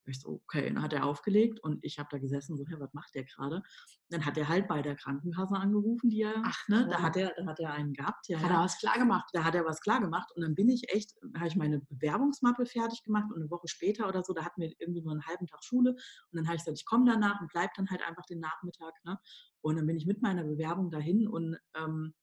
Ich 0.08 0.20
so, 0.20 0.40
okay. 0.44 0.68
Und 0.68 0.76
dann 0.76 0.84
hat 0.84 0.92
er 0.92 1.04
aufgelegt 1.04 1.58
und 1.60 1.84
ich 1.84 1.98
habe 1.98 2.08
da 2.12 2.18
gesessen, 2.18 2.56
so, 2.56 2.64
hey, 2.68 2.78
was 2.78 2.94
macht 2.94 3.14
der 3.14 3.24
gerade? 3.24 3.62
Dann 4.08 4.24
hat 4.24 4.38
er 4.38 4.48
halt 4.48 4.68
bei 4.68 4.80
der 4.80 4.94
Krankenkasse 4.94 5.56
angerufen, 5.56 6.10
die 6.10 6.22
er, 6.22 6.42
Ach, 6.44 6.68
ne, 6.68 6.86
da 6.88 7.02
hat 7.02 7.16
er, 7.16 7.34
da 7.36 7.46
hat 7.46 7.58
er 7.58 7.72
einen 7.72 7.92
gehabt. 7.92 8.28
Ja, 8.28 8.38
Hat 8.40 8.50
ja 8.50 8.56
er 8.58 8.64
was 8.64 8.78
klar 8.78 8.98
gemacht? 8.98 9.28
da 9.32 9.42
hat 9.42 9.56
er 9.56 9.64
was 9.64 9.80
klar 9.80 10.00
gemacht 10.00 10.30
und 10.36 10.42
dann 10.42 10.54
bin 10.54 10.68
ich 10.68 10.92
echt, 10.92 11.16
da 11.32 11.40
habe 11.40 11.48
ich 11.48 11.56
meine 11.56 11.80
Bewerbungsmappe 11.80 12.66
fertig 12.66 13.02
gemacht 13.02 13.26
und 13.32 13.40
eine 13.40 13.50
Woche 13.50 13.66
später 13.66 14.08
oder 14.08 14.22
so, 14.22 14.32
da 14.32 14.44
hatten 14.44 14.60
wir 14.60 14.72
irgendwie 14.78 15.02
nur 15.02 15.12
einen 15.12 15.26
halben 15.26 15.46
Tag 15.46 15.64
Schule 15.64 15.90
und 15.90 15.98
dann 16.32 16.46
habe 16.46 16.56
ich 16.56 16.62
gesagt, 16.62 16.78
ich 16.78 16.86
komme 16.86 17.10
danach 17.10 17.40
und 17.40 17.48
bleibe 17.50 17.72
dann 17.76 17.90
halt 17.90 18.02
einfach 18.02 18.24
den 18.26 18.38
Nachmittag. 18.40 18.94
Ne? 19.04 19.18
Und 19.60 19.76
dann 19.76 19.86
bin 19.86 19.96
ich 19.96 20.06
mit 20.06 20.22
meiner 20.22 20.44
Bewerbung 20.44 20.90
dahin 20.90 21.26
und 21.26 21.58
ähm, 21.74 22.14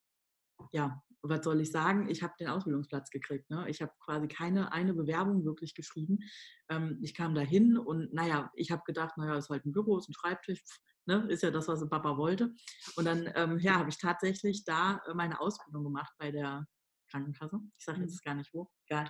ja, 0.72 1.04
was 1.30 1.44
soll 1.44 1.62
ich 1.62 1.72
sagen? 1.72 2.10
Ich 2.10 2.22
habe 2.22 2.34
den 2.40 2.48
Ausbildungsplatz 2.50 3.10
gekriegt. 3.10 3.50
Ne? 3.50 3.66
Ich 3.70 3.82
habe 3.82 3.92
quasi 4.00 4.28
keine 4.28 4.72
eine 4.72 4.94
Bewerbung 4.94 5.46
wirklich 5.46 5.74
geschrieben. 5.74 6.20
Ähm, 6.70 7.00
ich 7.02 7.14
kam 7.14 7.34
dahin 7.34 7.78
und 7.78 8.14
naja, 8.14 8.52
ich 8.56 8.72
habe 8.72 8.84
gedacht, 8.86 9.18
naja, 9.18 9.38
ist 9.38 9.50
halt 9.50 9.66
ein 9.66 9.72
Büro, 9.72 9.98
ist 9.98 10.10
ein 10.10 10.14
Schreibtisch, 10.14 10.60
pf, 10.60 10.80
ne? 11.06 11.26
ist 11.30 11.44
ja 11.44 11.52
das, 11.52 11.68
was 11.68 11.88
Papa 11.90 12.18
wollte. 12.18 12.54
Und 12.96 13.06
dann 13.06 13.32
ähm, 13.36 13.60
ja, 13.60 13.76
habe 13.80 13.90
ich 13.90 13.98
tatsächlich 13.98 14.64
da 14.66 15.02
äh, 15.08 15.14
meine 15.14 15.40
Ausbildung 15.40 15.84
gemacht 15.86 16.14
bei 16.18 16.32
der 16.32 16.68
Krankenkasse. 17.10 17.60
Ich 17.78 17.86
sage 17.86 18.00
Mhm. 18.00 18.04
jetzt 18.06 18.24
gar 18.24 18.36
nicht 18.36 18.54
wo. 18.54 18.70
Egal. 18.88 19.10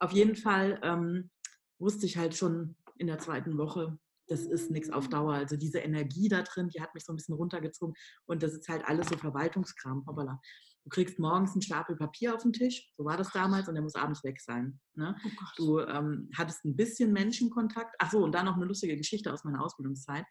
Auf 0.00 0.12
jeden 0.12 0.36
Fall 0.36 0.80
ähm, 0.82 1.30
wusste 1.78 2.06
ich 2.06 2.16
halt 2.16 2.34
schon 2.34 2.76
in 2.98 3.06
der 3.06 3.18
zweiten 3.18 3.58
Woche, 3.58 3.98
das 4.28 4.40
ist 4.42 4.70
nichts 4.70 4.90
auf 4.90 5.08
Dauer. 5.08 5.34
Also 5.34 5.56
diese 5.56 5.78
Energie 5.78 6.28
da 6.28 6.42
drin, 6.42 6.68
die 6.68 6.80
hat 6.80 6.94
mich 6.94 7.04
so 7.04 7.12
ein 7.12 7.16
bisschen 7.16 7.34
runtergezogen. 7.34 7.94
Und 8.26 8.42
das 8.42 8.52
ist 8.52 8.68
halt 8.68 8.84
alles 8.86 9.08
so 9.08 9.16
Verwaltungskram. 9.16 10.04
Hoppala. 10.06 10.40
Du 10.84 10.90
kriegst 10.90 11.18
morgens 11.18 11.52
einen 11.52 11.62
Stapel 11.62 11.96
Papier 11.96 12.34
auf 12.34 12.42
den 12.42 12.52
Tisch, 12.52 12.92
so 12.98 13.06
war 13.06 13.16
das 13.16 13.30
damals, 13.30 13.68
und 13.68 13.74
der 13.74 13.82
muss 13.82 13.94
abends 13.94 14.22
weg 14.22 14.38
sein. 14.38 14.78
Ne? 14.94 15.16
Oh. 15.24 15.28
Du 15.56 15.80
ähm, 15.80 16.28
hattest 16.36 16.62
ein 16.64 16.76
bisschen 16.76 17.10
Menschenkontakt. 17.12 17.94
Ach 17.98 18.10
so, 18.10 18.22
und 18.22 18.32
dann 18.32 18.44
noch 18.44 18.56
eine 18.56 18.66
lustige 18.66 18.96
Geschichte 18.96 19.32
aus 19.32 19.44
meiner 19.44 19.62
Ausbildungszeit. 19.64 20.26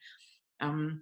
Ähm, 0.59 1.01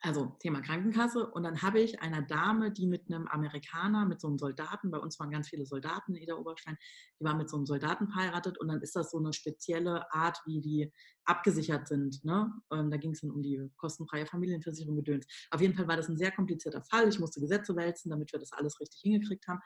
also 0.00 0.36
Thema 0.38 0.60
Krankenkasse. 0.60 1.26
Und 1.26 1.42
dann 1.42 1.60
habe 1.62 1.80
ich 1.80 2.00
einer 2.00 2.22
Dame, 2.22 2.70
die 2.70 2.86
mit 2.86 3.10
einem 3.10 3.26
Amerikaner, 3.26 4.06
mit 4.06 4.20
so 4.20 4.28
einem 4.28 4.38
Soldaten, 4.38 4.90
bei 4.90 4.98
uns 4.98 5.18
waren 5.18 5.30
ganz 5.30 5.48
viele 5.48 5.66
Soldaten 5.66 6.14
in 6.14 6.22
Ida 6.22 6.36
Oberstein, 6.36 6.76
die 7.18 7.24
war 7.24 7.34
mit 7.34 7.50
so 7.50 7.56
einem 7.56 7.66
Soldaten 7.66 8.08
verheiratet 8.08 8.58
und 8.58 8.68
dann 8.68 8.80
ist 8.80 8.94
das 8.94 9.10
so 9.10 9.18
eine 9.18 9.32
spezielle 9.32 10.12
Art, 10.12 10.40
wie 10.46 10.60
die 10.60 10.92
abgesichert 11.24 11.88
sind. 11.88 12.24
Ne? 12.24 12.52
Und 12.68 12.90
da 12.90 12.96
ging 12.96 13.12
es 13.12 13.20
dann 13.20 13.30
um 13.30 13.42
die 13.42 13.70
kostenfreie 13.76 14.26
Familienversicherung 14.26 14.96
gedöns. 14.96 15.26
Auf 15.50 15.60
jeden 15.60 15.74
Fall 15.74 15.88
war 15.88 15.96
das 15.96 16.08
ein 16.08 16.16
sehr 16.16 16.30
komplizierter 16.30 16.82
Fall. 16.82 17.08
Ich 17.08 17.18
musste 17.18 17.40
Gesetze 17.40 17.74
wälzen, 17.76 18.10
damit 18.10 18.32
wir 18.32 18.38
das 18.38 18.52
alles 18.52 18.80
richtig 18.80 19.00
hingekriegt 19.02 19.46
haben. 19.48 19.60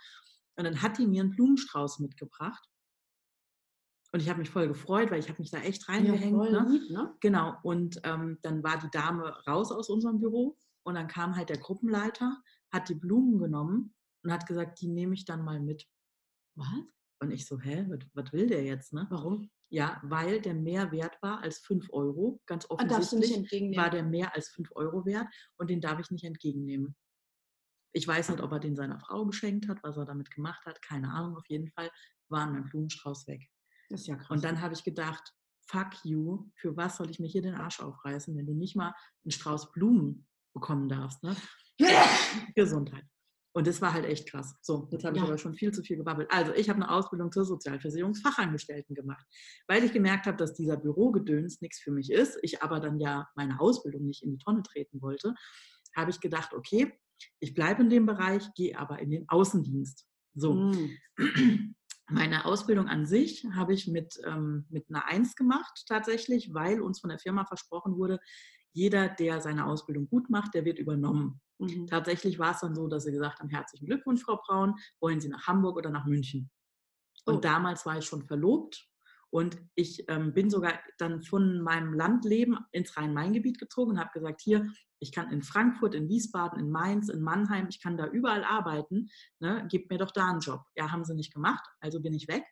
Und 0.57 0.65
dann 0.65 0.83
hat 0.83 0.99
die 0.99 1.07
mir 1.07 1.23
einen 1.23 1.31
Blumenstrauß 1.31 1.99
mitgebracht. 2.01 2.69
Und 4.14 4.21
ich 4.21 4.28
habe 4.28 4.40
mich 4.40 4.50
voll 4.50 4.69
gefreut, 4.69 5.11
weil 5.11 5.21
ich 5.21 5.28
habe 5.28 5.40
mich 5.40 5.50
da 5.50 5.59
echt 5.59 5.88
reingehängt. 5.88 6.45
Ja, 6.45 6.62
ne? 6.62 6.71
lieb, 6.71 6.90
ne? 6.90 7.16
Genau. 7.21 7.57
Und 7.62 7.99
ähm, 8.04 8.38
dann 8.42 8.62
war 8.62 8.78
die 8.78 8.90
Dame 8.90 9.25
raus 9.47 9.73
aus 9.73 9.88
unserem 9.88 10.21
Büro 10.21 10.57
und 10.85 10.95
dann 10.97 11.09
kam 11.09 11.35
halt 11.35 11.49
der 11.49 11.59
Gruppenleiter, 11.59 12.42
hat 12.71 12.88
die 12.90 12.95
Blumen 12.95 13.38
genommen 13.38 13.95
und 14.23 14.33
hat 14.33 14.47
gesagt, 14.47 14.81
die 14.83 14.88
nehme 14.88 15.14
ich 15.14 15.25
dann 15.25 15.42
mal 15.42 15.61
mit. 15.61 15.87
Was? 16.57 16.69
Und 17.23 17.31
ich 17.31 17.47
so, 17.47 17.59
hä, 17.59 17.87
was, 18.14 18.33
will 18.33 18.49
der 18.49 18.64
jetzt? 18.64 18.92
Ne? 18.92 19.07
Warum? 19.09 19.49
Ja, 19.71 20.00
weil 20.04 20.40
der 20.42 20.54
mehr 20.54 20.92
wert 20.92 21.16
war 21.23 21.40
als 21.40 21.61
5 21.61 21.88
Euro. 21.92 22.40
Ganz 22.47 22.66
Ah, 22.66 22.75
offensichtlich 22.75 23.35
entgegennehmen. 23.35 23.83
war 23.83 23.90
der 23.90 24.02
mehr 24.02 24.35
als 24.35 24.49
5 24.50 24.71
Euro 24.75 25.07
wert 25.07 25.28
und 25.57 25.71
den 25.71 25.81
darf 25.81 25.99
ich 26.00 26.11
nicht 26.11 26.25
entgegennehmen. 26.25 26.95
Ich 27.95 28.07
weiß 28.07 28.31
nicht, 28.31 28.42
ob 28.42 28.52
er 28.52 28.59
den 28.59 28.76
seiner 28.76 28.99
Frau 29.00 29.25
geschenkt 29.25 29.69
hat, 29.69 29.83
was 29.83 29.97
er 29.97 30.04
damit 30.04 30.31
gemacht 30.31 30.66
hat. 30.66 30.83
Keine 30.83 31.11
Ahnung, 31.12 31.37
auf 31.37 31.47
jeden 31.49 31.69
Fall 31.69 31.90
war 32.28 32.47
mein 32.50 32.64
Blumenstrauß 32.64 33.26
weg. 33.28 33.49
Das 33.92 34.02
ist 34.02 34.06
ja 34.08 34.16
krass. 34.16 34.30
Und 34.30 34.42
dann 34.44 34.61
habe 34.61 34.75
ich 34.75 34.82
gedacht, 34.84 35.32
fuck 35.66 36.04
you, 36.04 36.50
für 36.56 36.76
was 36.76 36.96
soll 36.96 37.11
ich 37.11 37.20
mir 37.20 37.28
hier 37.28 37.42
den 37.42 37.54
Arsch 37.54 37.80
aufreißen, 37.80 38.37
wenn 38.37 38.46
du 38.46 38.54
nicht 38.54 38.75
mal 38.76 38.94
einen 39.25 39.30
Strauß 39.30 39.72
Blumen 39.72 40.26
bekommen 40.54 40.88
darfst. 40.88 41.22
Ne? 41.22 41.37
Gesundheit. 42.54 43.04
Und 43.54 43.66
das 43.66 43.82
war 43.82 43.92
halt 43.92 44.06
echt 44.06 44.30
krass. 44.30 44.56
So, 44.62 44.88
jetzt 44.90 45.04
habe 45.04 45.14
ich 45.16 45.22
Ja. 45.22 45.28
aber 45.28 45.37
schon 45.37 45.54
viel 45.54 45.72
zu 45.72 45.82
viel 45.82 45.99
gebabbelt. 45.99 46.28
Also, 46.32 46.54
ich 46.54 46.70
habe 46.70 46.78
eine 46.82 46.90
Ausbildung 46.90 47.30
zur 47.30 47.44
Sozialversicherungsfachangestellten 47.44 48.94
gemacht, 48.94 49.26
weil 49.68 49.84
ich 49.84 49.92
gemerkt 49.92 50.26
habe, 50.26 50.38
dass 50.38 50.54
dieser 50.54 50.78
Bürogedöns 50.78 51.61
nichts 51.61 51.78
für 51.80 51.90
mich 51.90 52.11
ist. 52.11 52.38
Ich 52.42 52.62
aber 52.62 52.80
dann 52.80 52.99
ja 52.99 53.28
meine 53.34 53.61
Ausbildung 53.61 54.06
nicht 54.06 54.22
in 54.22 54.30
die 54.30 54.38
Tonne 54.38 54.62
treten 54.62 55.02
wollte, 55.02 55.34
habe 55.94 56.11
ich 56.11 56.20
gedacht, 56.20 56.54
okay, 56.54 56.99
ich 57.40 57.52
bleibe 57.54 57.82
in 57.82 57.90
dem 57.90 58.06
Bereich, 58.06 58.42
gehe 58.54 58.78
aber 58.78 58.99
in 59.00 59.11
den 59.11 59.28
Außendienst. 59.28 60.06
So, 60.34 60.54
Mm. 60.54 60.96
meine 62.09 62.44
Ausbildung 62.44 62.88
an 62.88 63.06
sich 63.06 63.44
habe 63.54 63.75
ich 63.75 63.88
mit, 63.88 64.21
ähm, 64.26 64.66
mit 64.68 64.87
einer 64.90 65.06
Eins 65.06 65.37
gemacht 65.37 65.85
tatsächlich, 65.87 66.52
weil 66.52 66.80
uns 66.80 67.00
von 67.00 67.11
der 67.11 67.18
Firma 67.18 67.44
versprochen 67.44 67.97
wurde, 67.97 68.18
jeder, 68.73 69.09
der 69.09 69.40
seine 69.40 69.66
Ausbildung 69.66 70.09
gut 70.09 70.30
macht, 70.30 70.54
der 70.54 70.64
wird 70.64 70.78
übernommen. 70.78 71.40
Mhm. 71.59 71.87
Tatsächlich 71.87 72.38
war 72.38 72.52
es 72.52 72.61
dann 72.61 72.75
so, 72.75 72.88
dass 72.88 73.04
sie 73.04 73.12
gesagt 73.12 73.40
haben, 73.40 73.49
herzlichen 73.50 73.87
Glückwunsch, 73.87 74.23
Frau 74.23 74.37
Braun, 74.44 74.75
wollen 75.00 75.21
Sie 75.21 75.28
nach 75.28 75.47
Hamburg 75.47 75.76
oder 75.76 75.90
nach 75.90 76.06
München? 76.06 76.50
Und 77.25 77.37
Oh. 77.37 77.44
damals 77.44 77.87
war 77.87 77.99
ich 77.99 78.04
schon 78.04 78.25
verlobt 78.25 78.88
und 79.30 79.59
ich 79.75 80.04
ähm, 80.09 80.35
bin 80.35 80.50
sogar 80.50 80.80
dann 80.99 81.23
von 81.23 81.61
meinem 81.62 81.94
Landleben 81.94 82.59
ins 82.73 82.97
Rhein-Main-Gebiet 82.97 83.59
gezogen 83.59 83.92
und 83.92 83.99
habe 84.00 84.11
gesagt, 84.12 84.40
hier, 84.42 84.73
ich 85.02 85.12
kann 85.12 85.30
in 85.32 85.42
Frankfurt, 85.42 85.94
in 85.94 86.09
Wiesbaden, 86.09 86.61
in 86.61 86.71
Mainz, 86.71 87.09
in 87.09 87.21
Mannheim, 87.21 87.66
ich 87.68 87.82
kann 87.82 87.97
da 87.97 88.06
überall 88.06 88.44
arbeiten, 88.44 89.11
ne, 89.40 89.66
gebt 89.68 89.90
mir 89.90 89.99
doch 89.99 90.12
da 90.12 90.30
einen 90.30 90.40
Job. 90.40 90.62
Ja, 90.76 90.92
haben 90.92 91.04
sie 91.04 91.14
nicht 91.14 91.35
gemacht, 91.35 91.64
also 91.80 92.00
bin 92.00 92.14
ich 92.14 92.28
weg 92.28 92.44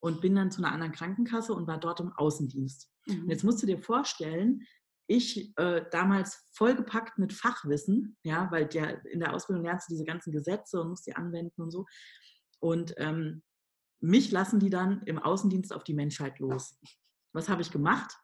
und 0.00 0.20
bin 0.20 0.34
dann 0.34 0.50
zu 0.50 0.62
einer 0.62 0.72
anderen 0.72 0.92
Krankenkasse 0.92 1.52
und 1.52 1.66
war 1.66 1.78
dort 1.78 2.00
im 2.00 2.12
Außendienst. 2.12 2.90
Mhm. 3.06 3.30
jetzt 3.30 3.44
musst 3.44 3.62
du 3.62 3.66
dir 3.66 3.78
vorstellen, 3.78 4.62
ich 5.06 5.56
äh, 5.58 5.84
damals 5.90 6.48
vollgepackt 6.52 7.18
mit 7.18 7.32
Fachwissen, 7.32 8.16
ja, 8.22 8.50
weil 8.50 8.66
der, 8.66 9.04
in 9.06 9.20
der 9.20 9.34
Ausbildung 9.34 9.64
lernst 9.64 9.88
du 9.88 9.92
diese 9.92 10.04
ganzen 10.04 10.32
Gesetze 10.32 10.80
und 10.80 10.88
musst 10.88 11.06
die 11.06 11.14
anwenden 11.14 11.60
und 11.60 11.70
so. 11.70 11.84
Und 12.60 12.94
ähm, 12.96 13.42
mich 14.00 14.30
lassen 14.30 14.60
die 14.60 14.70
dann 14.70 15.02
im 15.02 15.18
Außendienst 15.18 15.72
auf 15.74 15.84
die 15.84 15.94
Menschheit 15.94 16.38
los. 16.38 16.78
Was 17.34 17.48
habe 17.48 17.62
ich 17.62 17.70
gemacht? 17.70 18.16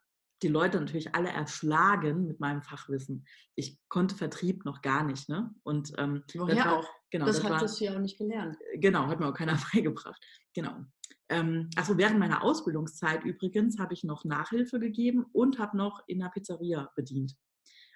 Die 0.42 0.49
Leute 0.49 0.78
natürlich 0.78 1.14
alle 1.14 1.30
erschlagen 1.30 2.26
mit 2.26 2.38
meinem 2.38 2.62
Fachwissen. 2.62 3.26
Ich 3.57 3.78
konnte 3.88 4.14
Vertrieb 4.14 4.64
noch 4.64 4.83
gar 4.83 5.04
nicht, 5.04 5.28
ne? 5.28 5.52
Und 5.64 5.92
ähm, 5.99 6.23
das 6.33 6.57
war, 6.57 6.78
auch? 6.78 6.88
Genau, 7.11 7.26
das, 7.26 7.37
das 7.37 7.45
war, 7.45 7.57
hattest 7.57 7.80
du 7.80 7.85
ja 7.85 7.95
auch 7.95 7.99
nicht 7.99 8.18
gelernt. 8.18 8.57
genau, 8.75 9.07
hat 9.09 9.18
mir 9.18 9.28
auch 9.28 9.35
keiner 9.35 9.59
beigebracht. 9.73 10.23
Genau. 10.54 10.85
Ähm, 11.28 11.68
also 11.76 11.99
während 11.99 12.18
meiner 12.18 12.42
Ausbildungszeit 12.42 13.25
übrigens 13.25 13.78
habe 13.78 13.95
ich 13.95 14.04
noch 14.04 14.25
Nachhilfe 14.25 14.78
gegeben 14.78 15.26
und 15.33 15.59
habe 15.59 15.76
noch 15.76 16.02
in 16.07 16.23
einer 16.23 16.30
Pizzeria 16.30 16.90
bedient. 16.95 17.35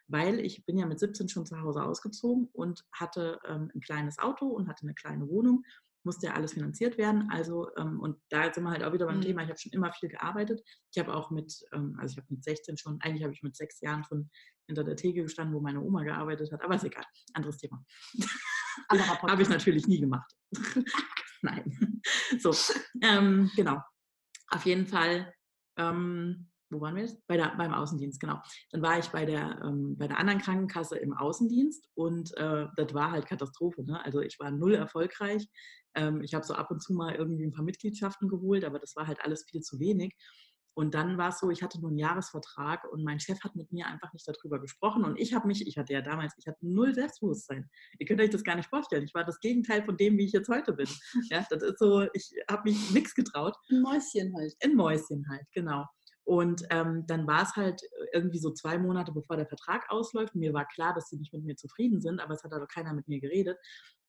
Weil 0.09 0.41
ich 0.41 0.67
bin 0.67 0.79
ja 0.79 0.87
mit 0.87 0.99
17 0.99 1.29
schon 1.29 1.47
zu 1.47 1.61
Hause 1.61 1.83
ausgezogen 1.85 2.49
und 2.53 2.85
hatte 2.93 3.39
ähm, 3.47 3.71
ein 3.75 3.81
kleines 3.81 4.19
Auto 4.19 4.47
und 4.47 4.69
hatte 4.69 4.83
eine 4.83 4.95
kleine 4.95 5.29
Wohnung, 5.29 5.65
musste 6.05 6.27
ja 6.27 6.35
alles 6.35 6.55
finanziert 6.55 6.99
werden. 6.99 7.29
Also, 7.31 7.69
ähm, 7.77 8.01
und 8.01 8.19
da 8.29 8.53
sind 8.53 8.65
wir 8.65 8.71
halt 8.71 8.83
auch 8.85 8.93
wieder 8.93 9.07
beim 9.07 9.19
Mhm. 9.19 9.23
Thema, 9.23 9.43
ich 9.43 9.49
habe 9.49 9.59
schon 9.59 9.73
immer 9.73 9.93
viel 9.93 10.09
gearbeitet. 10.09 10.63
Ich 10.93 10.99
habe 10.99 11.15
auch 11.15 11.31
mit, 11.31 11.53
ähm, 11.73 11.97
also 11.99 12.13
ich 12.13 12.17
habe 12.19 12.35
mit 12.35 12.45
16 12.45 12.77
schon, 12.77 13.01
eigentlich 13.01 13.23
habe 13.23 13.33
ich 13.33 13.43
mit 13.43 13.57
sechs 13.57 13.81
Jahren 13.81 14.05
schon 14.05 14.31
hinter 14.67 14.85
der 14.85 14.97
Theke 14.97 15.23
gestanden, 15.23 15.55
wo 15.55 15.61
meine 15.61 15.81
Oma 15.81 16.03
gearbeitet 16.05 16.53
hat, 16.53 16.63
aber 16.63 16.75
ist 16.77 16.85
egal, 16.85 17.05
anderes 17.35 17.59
Thema. 17.59 17.85
Habe 18.89 19.43
ich 19.43 19.49
natürlich 19.49 19.87
nie 19.87 20.01
gemacht. 20.01 20.33
Nein. 21.43 22.01
So, 22.39 22.55
ähm, 23.03 23.51
genau. 23.55 23.83
Auf 24.49 24.65
jeden 24.65 24.87
Fall, 24.87 25.35
ähm, 25.77 26.51
wo 26.73 26.81
waren 26.81 26.97
wir 26.97 27.02
jetzt? 27.02 27.26
Bei 27.26 27.37
der, 27.37 27.55
beim 27.57 27.73
Außendienst, 27.73 28.21
genau. 28.21 28.41
Dann 28.71 28.83
war 28.83 28.99
ich 28.99 29.09
bei 29.09 29.25
der, 29.25 29.61
ähm, 29.64 29.97
bei 29.97 30.09
der 30.09 30.19
anderen 30.19 30.41
Krankenkasse 30.41 30.97
im 30.97 31.12
Außendienst 31.12 31.88
und 31.95 32.37
äh, 32.37 32.67
das 32.76 32.95
war 32.95 33.12
halt 33.12 33.26
Katastrophe. 33.26 33.85
Ne? 33.85 34.02
Also 34.05 34.21
ich 34.21 34.38
war 34.38 34.50
null 34.50 34.75
erfolgreich. 34.75 35.47
Ähm, 35.95 36.23
ich 36.23 36.35
habe 36.35 36.45
so 36.45 36.55
ab 36.55 36.71
und 36.71 36.83
zu 36.83 36.95
mal 36.95 37.14
irgendwie 37.14 37.45
ein 37.45 37.52
paar 37.52 37.64
Mitgliedschaften 37.64 38.29
geholt, 38.29 38.64
aber 38.64 38.79
das 38.79 38.97
war 38.97 39.07
halt 39.07 39.21
alles 39.23 39.45
viel 39.49 39.61
zu 39.61 39.79
wenig. 39.79 40.17
Und 40.75 40.95
dann 40.95 41.19
war 41.19 41.29
es 41.29 41.38
so, 41.38 41.50
ich 41.50 41.62
hatte 41.62 41.79
nur 41.81 41.91
einen 41.91 41.99
Jahresvertrag 41.99 42.91
und 42.91 43.05
mein 43.05 43.21
Chef 43.21 43.38
hat 43.45 43.55
mit 43.57 43.73
mir 43.73 43.87
einfach 43.87 44.12
nicht 44.14 44.26
darüber 44.26 44.59
gesprochen. 44.59 45.05
Und 45.05 45.19
ich 45.21 45.35
habe 45.35 45.47
mich, 45.47 45.67
ich 45.67 45.76
hatte 45.76 45.93
ja 45.93 46.00
damals, 46.00 46.33
ich 46.38 46.47
hatte 46.47 46.59
null 46.62 46.95
Selbstbewusstsein. 46.95 47.69
Ihr 47.99 48.07
könnt 48.07 48.21
euch 48.21 48.31
das 48.31 48.43
gar 48.43 48.57
nicht 48.57 48.71
vorstellen. 48.71 49.05
Ich 49.05 49.14
war 49.14 49.25
das 49.25 49.38
Gegenteil 49.41 49.85
von 49.85 49.97
dem, 49.99 50.17
wie 50.17 50.25
ich 50.25 50.33
jetzt 50.33 50.49
heute 50.49 50.73
bin. 50.73 50.88
Ja, 51.31 51.47
das 51.50 51.62
ist 51.62 51.79
so, 51.79 52.07
ich 52.14 52.33
habe 52.50 52.71
mich 52.71 52.91
nichts 52.91 53.14
getraut. 53.14 53.55
Ein 53.71 53.83
Mäuschen 53.83 54.35
halt. 54.35 54.55
Ein 54.64 54.75
Mäuschen 54.75 55.26
halt, 55.29 55.47
genau. 55.52 55.85
Und 56.25 56.64
ähm, 56.71 57.05
dann 57.07 57.26
war 57.26 57.43
es 57.43 57.57
halt 57.57 57.83
irgendwie 58.12 58.38
so 58.38 58.52
zwei 58.52 58.79
Monate, 58.79 59.12
bevor 59.12 59.37
der 59.37 59.47
Vertrag 59.47 59.91
ausläuft. 59.91 60.35
Mir 60.35 60.55
war 60.55 60.67
klar, 60.67 60.95
dass 60.95 61.09
sie 61.09 61.17
nicht 61.17 61.33
mit 61.33 61.45
mir 61.45 61.57
zufrieden 61.57 62.00
sind, 62.00 62.21
aber 62.21 62.35
es 62.35 62.45
hat 62.45 62.52
aber 62.52 62.67
keiner 62.67 62.95
mit 62.95 63.09
mir 63.09 63.21
geredet. 63.21 63.59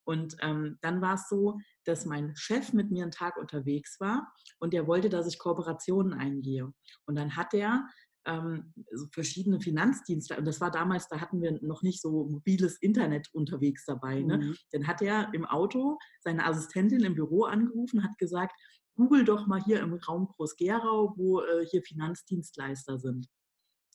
Und 0.06 0.36
ähm, 0.42 0.78
dann 0.82 1.02
war 1.02 1.16
es 1.16 1.30
so, 1.30 1.60
dass 1.86 2.06
mein 2.06 2.36
Chef 2.36 2.74
mit 2.74 2.92
mir 2.92 3.04
einen 3.04 3.12
Tag 3.12 3.38
unterwegs 3.38 4.00
war 4.00 4.34
und 4.60 4.74
der 4.74 4.86
wollte, 4.86 5.10
dass 5.10 5.28
ich 5.28 5.40
Kooperationen 5.40 6.14
eingehe. 6.14 6.74
Und 7.06 7.16
dann 7.16 7.36
hat 7.36 7.54
er 7.54 7.88
ähm, 8.26 8.74
so 8.92 9.08
verschiedene 9.12 9.60
Finanzdienste, 9.60 10.38
und 10.38 10.46
das 10.46 10.62
war 10.62 10.72
damals, 10.72 11.08
da 11.08 11.20
hatten 11.20 11.42
wir 11.42 11.60
noch 11.62 11.84
nicht 11.84 12.02
so 12.02 12.26
mobiles 12.26 12.78
Internet 12.78 13.30
unterwegs 13.34 13.86
dabei. 13.86 14.22
Ne? 14.22 14.38
Mhm. 14.38 14.56
Dann 14.72 14.88
hat 14.88 15.02
er 15.02 15.34
im 15.34 15.46
Auto 15.46 15.98
seine 16.22 16.46
Assistentin 16.46 17.04
im 17.04 17.16
Büro 17.16 17.44
angerufen 17.44 18.00
und 18.00 18.04
hat 18.04 18.18
gesagt, 18.18 18.54
google 18.96 19.24
doch 19.26 19.48
mal 19.48 19.64
hier 19.64 19.82
im 19.82 19.94
Raum 19.94 20.28
Groß-Gerau, 20.28 21.14
wo 21.18 21.42
äh, 21.42 21.66
hier 21.66 21.82
Finanzdienstleister 21.82 23.00
sind. 23.00 23.28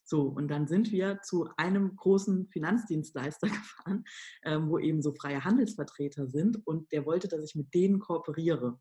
So, 0.04 0.22
und 0.22 0.48
dann 0.48 0.66
sind 0.66 0.90
wir 0.90 1.20
zu 1.20 1.50
einem 1.58 1.94
großen 1.94 2.48
Finanzdienstleister 2.48 3.48
gefahren, 3.48 4.04
ähm, 4.42 4.70
wo 4.70 4.78
eben 4.78 5.02
so 5.02 5.12
freie 5.12 5.44
Handelsvertreter 5.44 6.26
sind 6.28 6.66
und 6.66 6.90
der 6.92 7.04
wollte, 7.04 7.28
dass 7.28 7.44
ich 7.44 7.54
mit 7.54 7.74
denen 7.74 7.98
kooperiere. 7.98 8.80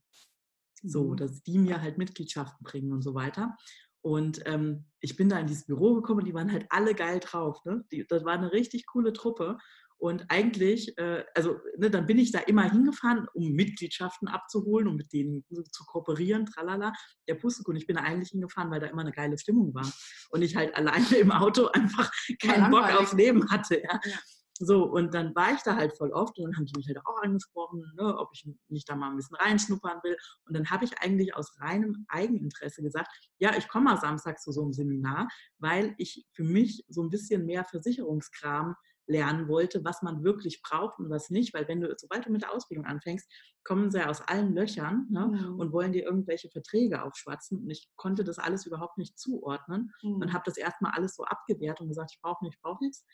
So, 0.84 1.10
Mhm. 1.12 1.18
dass 1.18 1.44
die 1.44 1.58
mir 1.58 1.82
halt 1.82 1.98
Mitgliedschaften 1.98 2.64
bringen 2.64 2.94
und 2.94 3.02
so 3.02 3.14
weiter. 3.14 3.58
Und 4.02 4.42
ähm, 4.46 4.86
ich 5.02 5.18
bin 5.18 5.28
da 5.28 5.40
in 5.40 5.48
dieses 5.48 5.66
Büro 5.66 5.96
gekommen 5.96 6.20
und 6.20 6.28
die 6.28 6.34
waren 6.34 6.52
halt 6.52 6.66
alle 6.70 6.96
geil 6.96 7.20
drauf. 7.20 7.66
Ne? 7.66 7.84
Die, 7.92 8.06
das 8.08 8.24
war 8.24 8.34
eine 8.34 8.54
richtig 8.54 8.86
coole 8.86 9.12
Truppe. 9.12 9.58
Und 10.00 10.25
eigentlich, 10.30 10.98
äh, 10.98 11.25
also 11.34 11.60
ne, 11.77 11.89
dann 11.89 12.06
bin 12.06 12.20
ich 12.20 12.32
da 12.32 12.39
immer 12.39 12.70
hingefahren, 12.70 13.27
um 13.34 13.51
Mitgliedschaften 13.51 14.27
abzuholen 14.27 14.88
und 14.88 14.96
mit 14.96 15.12
denen 15.12 15.44
zu 15.72 15.86
kooperieren, 15.86 16.46
tralala. 16.46 16.94
Der 17.27 17.36
Pustekuchen, 17.36 17.77
ich 17.77 17.88
bin 17.88 17.96
da 17.96 18.04
eigentlich 18.04 18.30
hingefahren, 18.30 18.70
weil 18.70 18.80
da 18.80 18.88
immer 18.88 19.01
eine 19.01 19.12
geile 19.12 19.38
Stimmung 19.38 19.74
war. 19.74 19.92
Und 20.30 20.44
ich 20.44 20.56
halt 20.56 20.75
alleine 20.75 21.16
im 21.18 21.32
Auto 21.32 21.68
einfach 21.74 22.12
keinen 22.42 22.70
Bock 22.70 22.89
aufs 23.00 23.13
Leben 23.13 23.50
hatte. 23.50 23.82
Ja. 23.82 24.00
Ja. 24.04 24.18
So, 24.60 24.86
und 24.86 25.13
dann 25.13 25.36
war 25.36 25.54
ich 25.54 25.62
da 25.62 25.75
halt 25.75 25.96
voll 25.96 26.12
oft 26.12 26.38
und 26.38 26.46
dann 26.46 26.58
haben 26.58 26.66
die 26.66 26.74
mich 26.75 26.88
halt 26.88 27.00
auch 27.06 27.22
angesprochen, 27.22 27.84
ne, 27.96 28.18
ob 28.18 28.30
ich 28.34 28.50
nicht 28.70 28.89
da 28.89 28.96
mal 28.96 29.12
ein 29.12 29.16
bisschen 29.16 29.38
reinschnuppern 29.38 30.00
will. 30.04 30.18
Und 30.46 30.56
dann 30.56 30.70
habe 30.70 30.86
ich 30.86 30.98
eigentlich 31.00 31.36
aus 31.36 31.60
reinem 31.60 32.06
Eigeninteresse 32.08 32.82
gesagt, 32.82 33.10
ja, 33.38 33.56
ich 33.56 33.68
komme 33.68 33.86
mal 33.86 33.98
samstags 33.98 34.44
zu 34.44 34.51
so 34.51 34.63
einem 34.63 34.74
Seminar, 34.74 35.27
weil 35.60 35.94
ich 35.98 36.25
für 36.32 36.44
mich 36.44 36.84
so 36.88 37.04
ein 37.04 37.10
bisschen 37.10 37.46
mehr 37.46 37.66
Versicherungskram 37.66 38.75
lernen 39.08 39.48
wollte, 39.48 39.84
was 39.84 40.02
man 40.02 40.24
wirklich 40.24 40.62
braucht 40.62 41.00
und 41.00 41.10
was 41.10 41.30
nicht, 41.30 41.54
weil 41.54 41.68
wenn 41.68 41.82
du, 41.82 41.94
sobald 41.98 42.26
du 42.26 42.32
mit 42.32 42.42
der 42.44 42.54
Ausbildung 42.54 42.86
anfängst, 42.86 43.32
kommen 43.64 43.90
sie 43.92 44.00
ja 44.00 44.10
aus 44.10 44.22
allen 44.22 44.54
Löchern 44.54 45.08
ne, 45.10 45.32
Mhm. 45.32 45.58
und 45.58 45.72
wollen 45.72 45.94
dir 45.94 46.04
irgendwelche 46.04 46.50
Verträge 46.50 47.04
aufschwatzen 47.04 47.60
und 47.60 47.70
ich 47.70 47.90
konnte 47.96 48.24
das 48.24 48.38
alles 48.40 48.66
überhaupt 48.66 48.98
nicht 48.98 49.18
zuordnen 49.18 49.92
und 50.20 50.34
Mhm. 50.34 50.34
habe 50.34 50.44
das 50.46 50.58
erstmal 50.58 50.92
alles 50.94 51.16
so 51.16 51.24
abgewehrt 51.24 51.82
und 51.82 51.88
gesagt, 51.90 52.12
ich 52.14 52.22
brauche 52.22 52.44
nicht, 52.44 52.56
ich 52.56 52.62
brauche 52.62 52.84
nichts. 52.84 53.06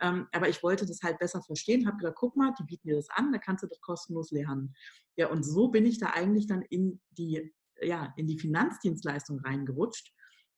Ähm, 0.00 0.28
aber 0.32 0.48
ich 0.48 0.62
wollte 0.62 0.84
das 0.86 1.00
halt 1.02 1.18
besser 1.18 1.40
verstehen, 1.42 1.86
habe 1.86 1.96
gesagt, 1.96 2.18
guck 2.18 2.36
mal, 2.36 2.52
die 2.58 2.64
bieten 2.64 2.88
dir 2.88 2.96
das 2.96 3.08
an, 3.10 3.32
da 3.32 3.38
kannst 3.38 3.62
du 3.64 3.66
das 3.66 3.80
kostenlos 3.80 4.30
lernen. 4.30 4.74
Ja, 5.16 5.28
und 5.30 5.42
so 5.42 5.68
bin 5.68 5.86
ich 5.86 5.98
da 5.98 6.10
eigentlich 6.10 6.46
dann 6.46 6.62
in 6.62 7.00
die, 7.10 7.54
ja, 7.80 8.12
in 8.16 8.26
die 8.26 8.38
Finanzdienstleistung 8.38 9.40
reingerutscht. 9.40 10.12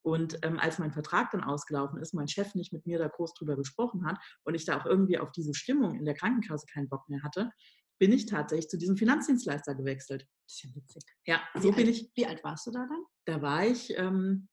Und 0.08 0.38
ähm, 0.42 0.58
als 0.58 0.78
mein 0.78 0.90
Vertrag 0.92 1.30
dann 1.32 1.44
ausgelaufen 1.44 1.98
ist, 2.00 2.14
mein 2.14 2.28
Chef 2.28 2.54
nicht 2.54 2.72
mit 2.72 2.86
mir 2.86 2.98
da 2.98 3.08
groß 3.08 3.34
drüber 3.34 3.56
gesprochen 3.56 4.06
hat 4.06 4.16
und 4.44 4.54
ich 4.54 4.64
da 4.64 4.80
auch 4.80 4.86
irgendwie 4.86 5.18
auf 5.18 5.30
diese 5.32 5.52
Stimmung 5.52 5.96
in 5.98 6.06
der 6.06 6.14
Krankenkasse 6.14 6.64
keinen 6.72 6.88
Bock 6.88 7.06
mehr 7.10 7.22
hatte, 7.22 7.50
bin 7.98 8.10
ich 8.12 8.24
tatsächlich 8.24 8.68
zu 8.70 8.78
diesem 8.78 8.96
Finanzdienstleister 8.96 9.74
gewechselt. 9.74 10.22
Das 10.46 10.54
ist 10.54 10.62
ja 10.64 10.70
witzig. 10.74 11.02
Ja, 11.26 11.40
Wie 11.54 11.60
so 11.60 11.68
bin 11.72 11.86
alt- 11.86 11.88
ich. 11.88 12.10
Wie 12.14 12.26
alt 12.26 12.42
warst 12.42 12.66
du 12.66 12.70
da 12.70 12.86
dann? 12.88 13.04
Da 13.26 13.42
war 13.42 13.66
ich 13.66 13.92
ähm, 13.98 14.48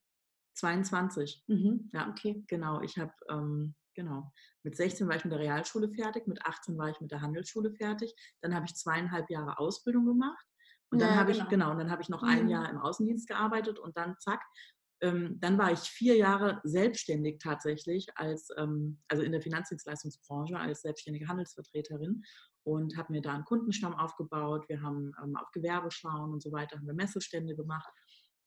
22. 0.56 1.44
Mhm. 1.48 1.90
Ja, 1.94 2.10
Okay. 2.10 2.44
genau. 2.48 2.82
Ich 2.82 2.98
habe, 2.98 3.14
ähm, 3.30 3.76
genau, 3.96 4.32
mit 4.64 4.76
16 4.76 5.08
war 5.08 5.16
ich 5.16 5.24
mit 5.24 5.32
der 5.32 5.40
Realschule 5.40 5.90
fertig, 5.90 6.28
mit 6.28 6.46
18 6.46 6.78
war 6.78 6.90
ich 6.90 7.00
mit 7.00 7.12
der 7.12 7.22
Handelsschule 7.22 7.72
fertig. 7.72 8.14
Dann 8.42 8.54
habe 8.56 8.66
ich 8.66 8.76
zweieinhalb 8.76 9.30
Jahre 9.30 9.58
Ausbildung 9.60 10.06
gemacht. 10.06 10.46
Und 10.92 11.02
dann 11.02 11.10
Ja, 11.12 11.16
habe 11.16 11.32
ich, 11.32 11.38
genau. 11.38 11.50
genau, 11.50 11.72
und 11.72 11.80
dann 11.80 11.92
habe 11.92 12.02
ich 12.04 12.10
noch 12.10 12.24
ein 12.24 12.44
Mhm. 12.44 12.50
Jahr 12.50 12.70
im 12.70 12.78
Außendienst 12.78 13.28
gearbeitet 13.28 13.80
und 13.80 13.98
dann 13.98 14.16
zack. 14.20 14.42
Ähm, 15.02 15.38
dann 15.40 15.58
war 15.58 15.72
ich 15.72 15.80
vier 15.80 16.16
Jahre 16.16 16.62
selbstständig 16.64 17.40
tatsächlich, 17.40 18.08
als, 18.16 18.50
ähm, 18.58 19.00
also 19.08 19.24
in 19.24 19.32
der 19.32 19.42
Finanzdienstleistungsbranche 19.42 20.58
als 20.58 20.82
selbstständige 20.82 21.28
Handelsvertreterin 21.28 22.24
und 22.64 22.98
habe 22.98 23.14
mir 23.14 23.22
da 23.22 23.34
einen 23.34 23.46
Kundenstamm 23.46 23.94
aufgebaut. 23.94 24.68
Wir 24.70 24.82
haben 24.82 25.14
ähm, 25.24 25.36
auf 25.36 25.52
Gewerbeschauen 25.52 26.34
und 26.34 26.42
so 26.42 26.52
weiter, 26.52 26.78
haben 26.78 26.88
wir 26.88 26.94
Messestände 26.94 27.56
gemacht. 27.56 27.92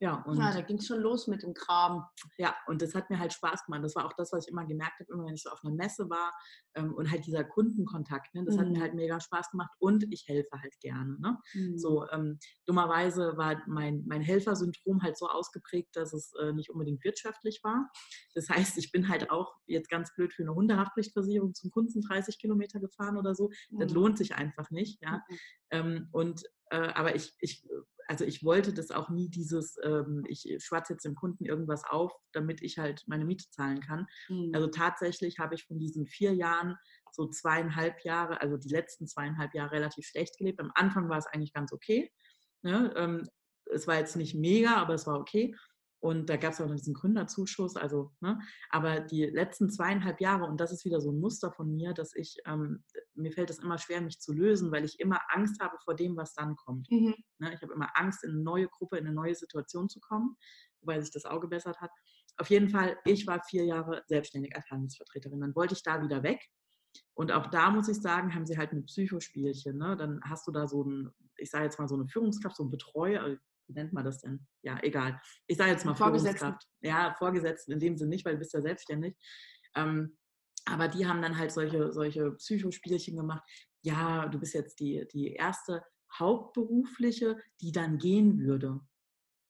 Ja, 0.01 0.23
und 0.23 0.37
Ja, 0.39 0.53
da 0.53 0.61
ging 0.61 0.79
es 0.79 0.87
schon 0.87 1.01
los 1.01 1.27
mit 1.27 1.43
dem 1.43 1.55
Kram. 1.55 2.05
ja, 2.37 2.55
und 2.69 2.81
das 2.83 2.95
hat 2.95 3.11
mir 3.11 3.19
halt 3.19 3.33
Spaß 3.33 3.65
gemacht. 3.65 3.83
Das 3.83 3.97
war 3.97 4.07
auch 4.07 4.13
das, 4.13 4.33
was 4.33 4.47
ich 4.47 4.53
immer 4.53 4.65
gemerkt 4.65 5.01
habe, 5.01 5.13
immer 5.13 5.25
wenn 5.27 5.35
ich 5.35 5.43
so 5.43 5.51
auf 5.51 5.59
einer 5.65 5.75
Messe 5.75 6.09
war 6.09 6.33
ähm, 6.75 6.95
und 6.95 7.11
halt 7.11 7.27
dieser 7.27 7.43
Kundenkontakt, 7.45 8.33
ne, 8.35 8.45
das 8.45 8.57
hat 8.59 8.69
mir 8.69 8.79
Mhm. 8.79 8.83
halt 8.83 8.95
mega 8.95 9.19
Spaß 9.21 9.51
gemacht 9.51 9.71
und 9.79 10.05
ich 10.13 10.25
helfe 10.29 10.61
halt 10.63 10.79
gerne. 10.81 11.19
Ne? 11.19 11.39
Mhm. 11.55 11.79
So, 11.79 12.09
ähm, 12.11 12.39
dummerweise 12.67 13.37
war 13.37 13.61
mein, 13.67 14.05
mein 14.07 14.21
Helfersyndrom 14.23 15.03
halt 15.03 15.19
so 15.19 15.29
ausgeprägt, 15.29 15.97
dass 15.97 16.13
es 16.13 16.33
äh, 16.41 16.53
nicht 16.53 16.71
unbedingt 16.71 17.03
wirtschaftlich 17.03 17.61
war. 17.65 17.91
Das 18.35 18.49
heißt, 18.49 18.79
ich 18.79 18.93
bin 18.93 19.09
halt 19.09 19.31
auch 19.31 19.57
jetzt 19.67 19.89
ganz 19.91 20.15
blöd 20.15 20.33
für 20.33 20.43
eine 20.45 20.55
Hundehaftpflichtversicherung 20.55 21.55
zum 21.55 21.71
Kunden 21.71 22.01
30 22.03 22.39
Kilometer 22.39 22.79
gefahren 22.79 23.17
oder 23.17 23.35
so. 23.35 23.51
Das 23.73 23.91
Mhm. 23.91 23.95
lohnt 23.97 24.19
sich 24.19 24.37
einfach 24.37 24.71
nicht. 24.71 25.03
Ja? 25.03 25.23
Mhm. 25.29 25.39
Ähm, 25.71 26.09
und 26.13 26.43
aber 26.77 27.15
ich, 27.15 27.35
ich, 27.41 27.65
also 28.09 28.25
ich 28.25 28.43
wollte 28.43 28.73
das 28.73 28.91
auch 28.91 29.11
nie 29.11 29.29
dieses, 29.29 29.77
ähm, 29.83 30.25
ich 30.29 30.47
schwatze 30.61 30.95
jetzt 30.95 31.05
dem 31.05 31.15
Kunden 31.15 31.45
irgendwas 31.45 31.85
auf, 31.85 32.13
damit 32.33 32.63
ich 32.63 32.79
halt 32.79 33.05
meine 33.07 33.25
Miete 33.25 33.45
zahlen 33.51 33.81
kann. 33.81 34.07
Mhm. 34.29 34.51
Also 34.55 34.67
tatsächlich 34.69 35.39
habe 35.39 35.55
ich 35.55 35.65
von 35.65 35.79
diesen 35.79 36.07
vier 36.07 36.35
Jahren 36.35 36.77
so 37.13 37.29
zweieinhalb 37.29 38.03
Jahre, 38.05 38.41
also 38.41 38.57
die 38.57 38.71
letzten 38.71 39.07
zweieinhalb 39.07 39.55
Jahre 39.55 39.73
relativ 39.73 40.07
schlecht 40.07 40.39
gelebt. 40.39 40.61
Am 40.61 40.73
Anfang 40.75 41.09
war 41.09 41.19
es 41.19 41.27
eigentlich 41.27 41.53
ganz 41.53 41.73
okay. 41.73 42.11
Ne? 42.63 42.93
Ähm, 42.97 43.29
es 43.67 43.87
war 43.87 43.99
jetzt 43.99 44.17
nicht 44.17 44.35
mega, 44.35 44.77
aber 44.77 44.95
es 44.95 45.07
war 45.07 45.19
okay. 45.19 45.55
Und 46.01 46.31
da 46.31 46.37
gab 46.37 46.53
es 46.53 46.61
auch 46.61 46.69
noch 46.69 46.77
diesen 46.77 46.95
Gründerzuschuss. 46.95 47.77
Also, 47.77 48.13
ne? 48.21 48.39
Aber 48.71 49.01
die 49.01 49.25
letzten 49.25 49.69
zweieinhalb 49.69 50.21
Jahre, 50.21 50.45
und 50.45 50.61
das 50.61 50.73
ist 50.73 50.85
wieder 50.85 51.01
so 51.01 51.11
ein 51.11 51.19
Muster 51.19 51.51
von 51.51 51.75
mir, 51.75 51.93
dass 51.93 52.15
ich, 52.15 52.37
ähm, 52.47 52.85
mir 53.15 53.33
fällt 53.33 53.51
es 53.51 53.59
immer 53.59 53.79
schwer, 53.79 54.01
mich 54.01 54.21
zu 54.21 54.33
lösen, 54.33 54.71
weil 54.71 54.85
ich 54.85 55.01
immer 55.01 55.21
Angst 55.31 55.61
habe 55.61 55.77
vor 55.83 55.97
dem, 55.97 56.17
was 56.17 56.35
dann 56.35 56.55
kommt. 56.55 56.89
Mhm. 56.91 57.17
Ne? 57.39 57.53
Ich 57.53 57.63
habe 57.63 57.73
immer 57.73 57.91
Angst, 57.95 58.23
in 58.23 58.31
eine 58.31 58.43
neue 58.43 58.69
Gruppe, 58.69 58.99
in 58.99 59.07
eine 59.07 59.15
neue 59.15 59.35
Situation 59.35 59.89
zu 59.89 59.99
kommen, 59.99 60.37
wobei 60.81 61.01
sich 61.01 61.11
das 61.11 61.25
auch 61.25 61.41
gebessert 61.41 61.81
hat. 61.81 61.91
Auf 62.37 62.49
jeden 62.51 62.69
Fall, 62.69 62.97
ich 63.05 63.27
war 63.27 63.43
vier 63.43 63.65
Jahre 63.65 64.05
selbstständig 64.07 64.55
als 64.55 64.71
Handelsvertreterin. 64.71 65.41
Dann 65.41 65.57
wollte 65.57 65.75
ich 65.75 65.83
da 65.83 66.01
wieder 66.01 66.23
weg. 66.23 66.41
Und 67.15 67.33
auch 67.33 67.49
da 67.49 67.71
muss 67.71 67.89
ich 67.89 68.01
sagen, 68.01 68.35
haben 68.35 68.47
sie 68.47 68.57
halt 68.57 68.73
ein 68.73 68.85
Psychospielchen. 68.85 69.77
Ne? 69.77 69.97
Dann 69.97 70.21
hast 70.23 70.47
du 70.47 70.53
da 70.53 70.69
so 70.69 70.85
ein, 70.85 71.11
ich 71.37 71.51
sage 71.51 71.65
jetzt 71.65 71.81
mal 71.81 71.89
so 71.89 71.97
eine 71.97 72.07
Führungskraft, 72.07 72.57
so 72.57 72.63
ein 72.63 72.71
Betreuer, 72.71 73.37
wie 73.69 73.75
nennt 73.75 73.93
man 73.93 74.05
das 74.05 74.21
denn? 74.21 74.47
Ja, 74.63 74.79
egal. 74.83 75.21
Ich 75.47 75.57
sage 75.57 75.71
jetzt 75.71 75.85
mal 75.85 75.95
Vorgesetzten. 75.95 76.57
Ja, 76.81 77.15
Vorgesetzten 77.19 77.73
in 77.73 77.79
dem 77.79 77.97
Sinne 77.97 78.11
nicht, 78.11 78.25
weil 78.25 78.35
du 78.35 78.39
bist 78.39 78.55
ja 78.55 78.63
selbstständig. 78.63 79.17
Ähm, 79.75 80.17
aber 80.65 80.89
die 80.89 81.07
haben 81.07 81.23
dann 81.23 81.37
halt 81.37 81.53
solche, 81.53 81.93
solche 81.93 82.33
Psychospielchen 82.33 83.17
gemacht. 83.17 83.43
Ja, 83.83 84.27
du 84.27 84.39
bist 84.39 84.55
jetzt 84.55 84.81
die, 84.81 85.07
die 85.13 85.33
erste 85.33 85.83
Hauptberufliche, 86.19 87.37
die 87.61 87.73
dann 87.73 87.99
gehen 87.99 88.41
würde 88.41 88.81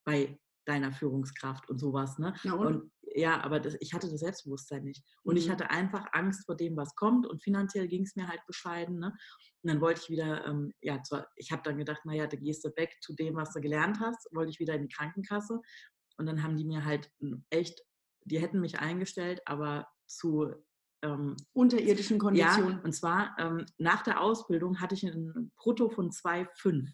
bei 0.05 0.39
deiner 0.65 0.93
Führungskraft 0.93 1.69
und 1.71 1.79
sowas. 1.79 2.19
Ne? 2.19 2.35
Na 2.45 2.55
und? 2.55 2.67
Und 2.67 2.93
ja, 3.15 3.43
aber 3.43 3.61
das, 3.61 3.77
ich 3.81 3.93
hatte 3.95 4.09
das 4.11 4.21
Selbstbewusstsein 4.21 4.85
nicht. 4.85 5.05
Und 5.23 5.37
ich 5.37 5.47
Mhm. 5.47 5.53
hatte 5.53 5.71
einfach 5.71 6.07
Angst 6.13 6.47
vor 6.47 6.57
dem, 6.57 6.77
was 6.77 6.95
kommt. 6.95 7.27
Und 7.27 7.43
finanziell 7.43 7.89
ging 7.89 8.03
es 8.03 8.17
mir 8.17 8.29
halt 8.29 8.45
bescheiden. 8.47 8.99
Ne? 8.99 9.09
Und 9.63 9.71
dann 9.71 9.81
wollte 9.81 10.01
ich 10.03 10.11
wieder, 10.11 10.45
ähm, 10.47 10.73
ja, 10.81 11.03
zwar, 11.03 11.29
ich 11.37 11.51
habe 11.53 11.63
dann 11.65 11.79
gedacht, 11.79 12.05
naja, 12.05 12.27
da 12.27 12.37
gehst 12.37 12.65
du 12.65 12.71
back 12.71 12.97
zu 13.01 13.15
dem, 13.15 13.37
was 13.37 13.53
du 13.53 13.61
gelernt 13.61 13.99
hast, 14.01 14.29
wollte 14.33 14.51
ich 14.51 14.59
wieder 14.61 14.75
in 14.75 14.83
die 14.83 14.95
Krankenkasse. 14.95 15.61
Und 16.17 16.27
dann 16.27 16.43
haben 16.43 16.57
die 16.57 16.65
mir 16.65 16.85
halt 16.85 17.11
ähm, 17.21 17.45
echt, 17.51 17.83
die 18.25 18.41
hätten 18.41 18.61
mich 18.61 18.79
eingestellt, 18.81 19.41
aber 19.47 19.87
zu 20.07 20.53
ähm, 21.03 21.37
Unterirdischen 21.53 22.17
ja, 22.17 22.21
Konditionen. 22.21 22.81
und 22.81 22.93
zwar 22.93 23.37
ähm, 23.39 23.65
nach 23.79 24.03
der 24.03 24.21
Ausbildung 24.21 24.81
hatte 24.81 24.95
ich 24.97 25.05
ein 25.05 25.53
Brutto 25.57 25.89
von 25.89 26.11
2,5. 26.11 26.93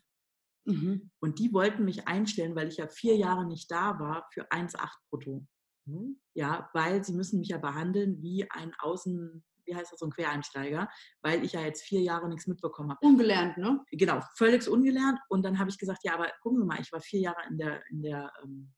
Mhm. 0.66 1.10
Und 1.20 1.38
die 1.38 1.52
wollten 1.52 1.84
mich 1.84 2.06
einstellen, 2.06 2.54
weil 2.54 2.68
ich 2.68 2.76
ja 2.78 2.86
vier 2.88 3.16
Jahre 3.16 3.46
nicht 3.46 3.70
da 3.70 3.98
war, 3.98 4.26
für 4.32 4.50
1,8 4.50 4.90
brutto. 5.10 5.46
Mhm. 5.86 6.20
Ja, 6.34 6.70
weil 6.72 7.04
sie 7.04 7.12
müssen 7.12 7.40
mich 7.40 7.48
ja 7.48 7.58
behandeln 7.58 8.22
wie 8.22 8.50
ein 8.50 8.72
Außen, 8.78 9.44
wie 9.66 9.74
heißt 9.74 9.92
das, 9.92 9.98
so 9.98 10.06
ein 10.06 10.12
Quereinsteiger, 10.12 10.88
weil 11.22 11.44
ich 11.44 11.52
ja 11.52 11.60
jetzt 11.60 11.82
vier 11.82 12.00
Jahre 12.00 12.28
nichts 12.28 12.46
mitbekommen 12.46 12.90
habe. 12.90 13.06
Ungelernt, 13.06 13.56
ne? 13.56 13.84
Genau, 13.90 14.20
völlig 14.36 14.68
ungelernt. 14.68 15.18
Und 15.28 15.42
dann 15.44 15.58
habe 15.58 15.70
ich 15.70 15.78
gesagt, 15.78 16.00
ja, 16.04 16.14
aber 16.14 16.30
gucken 16.42 16.60
Sie 16.60 16.66
mal, 16.66 16.80
ich 16.80 16.92
war 16.92 17.00
vier 17.00 17.20
Jahre 17.20 17.42
in 17.48 17.58
der, 17.58 17.82
in 17.90 18.02
der, 18.02 18.32
ähm, 18.42 18.72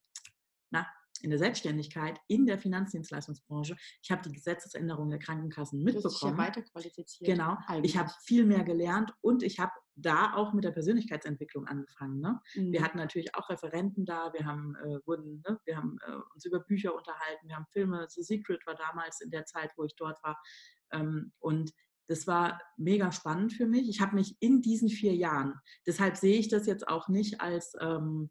na, 0.71 0.87
in 1.27 1.31
der 1.31 1.41
Selbstständigkeit, 1.41 2.21
in 2.29 2.47
der 2.47 2.57
Finanzdienstleistungsbranche. 2.57 3.77
Ich 4.01 4.11
habe 4.13 4.23
die 4.23 4.33
Gesetzesänderungen 4.33 5.11
der 5.11 5.19
Krankenkassen 5.19 5.85
dich 5.85 5.95
ja 5.95 6.01
mitbekommen. 6.01 6.39
weiterqualifiziert. 6.39 7.29
Genau. 7.29 7.55
Ich 7.65 7.69
eigentlich. 7.69 7.99
habe 7.99 8.11
viel 8.23 8.47
mehr 8.47 8.63
gelernt 8.63 9.13
und 9.23 9.43
ich 9.43 9.59
habe 9.59 9.73
da 9.97 10.35
auch 10.35 10.53
mit 10.53 10.63
der 10.63 10.71
Persönlichkeitsentwicklung 10.71 11.67
angefangen. 11.67 12.21
Ne? 12.21 12.41
Wir 12.55 12.81
Mhm. 12.81 12.85
hatten 12.85 12.99
natürlich 12.99 13.35
auch 13.35 13.51
Referenten 13.51 14.05
da, 14.05 14.33
wir 14.35 14.45
haben, 14.47 14.77
äh, 14.77 15.01
wurden, 15.05 15.43
ne, 15.49 15.59
wir 15.65 15.77
haben 15.77 15.99
äh, 16.07 16.13
uns 16.35 16.45
über 16.45 16.61
Bücher 16.61 16.95
unterhalten, 16.95 17.49
wir 17.49 17.57
haben 17.57 17.67
Filme, 17.73 18.07
The 18.09 18.23
Secret 18.23 18.65
war 18.65 18.77
damals 18.77 19.21
in 19.21 19.31
der 19.31 19.47
Zeit, 19.47 19.73
wo 19.77 19.83
ich 19.85 19.97
dort 19.97 20.23
war. 20.23 20.41
Ähm, 20.93 21.33
und 21.41 21.73
das 22.07 22.29
war 22.29 22.61
mega 22.77 23.11
spannend 23.11 23.53
für 23.53 23.67
mich. 23.67 23.89
Ich 23.89 24.01
habe 24.01 24.15
mich 24.15 24.37
in 24.39 24.63
diesen 24.63 24.89
vier 24.89 25.15
Jahren, 25.17 25.55
deshalb 25.89 26.17
sehe 26.17 26.39
ich 26.39 26.47
das 26.49 26.67
jetzt 26.67 26.87
auch 26.87 27.09
nicht 27.09 27.41
als, 27.41 27.73
ähm, 27.81 28.31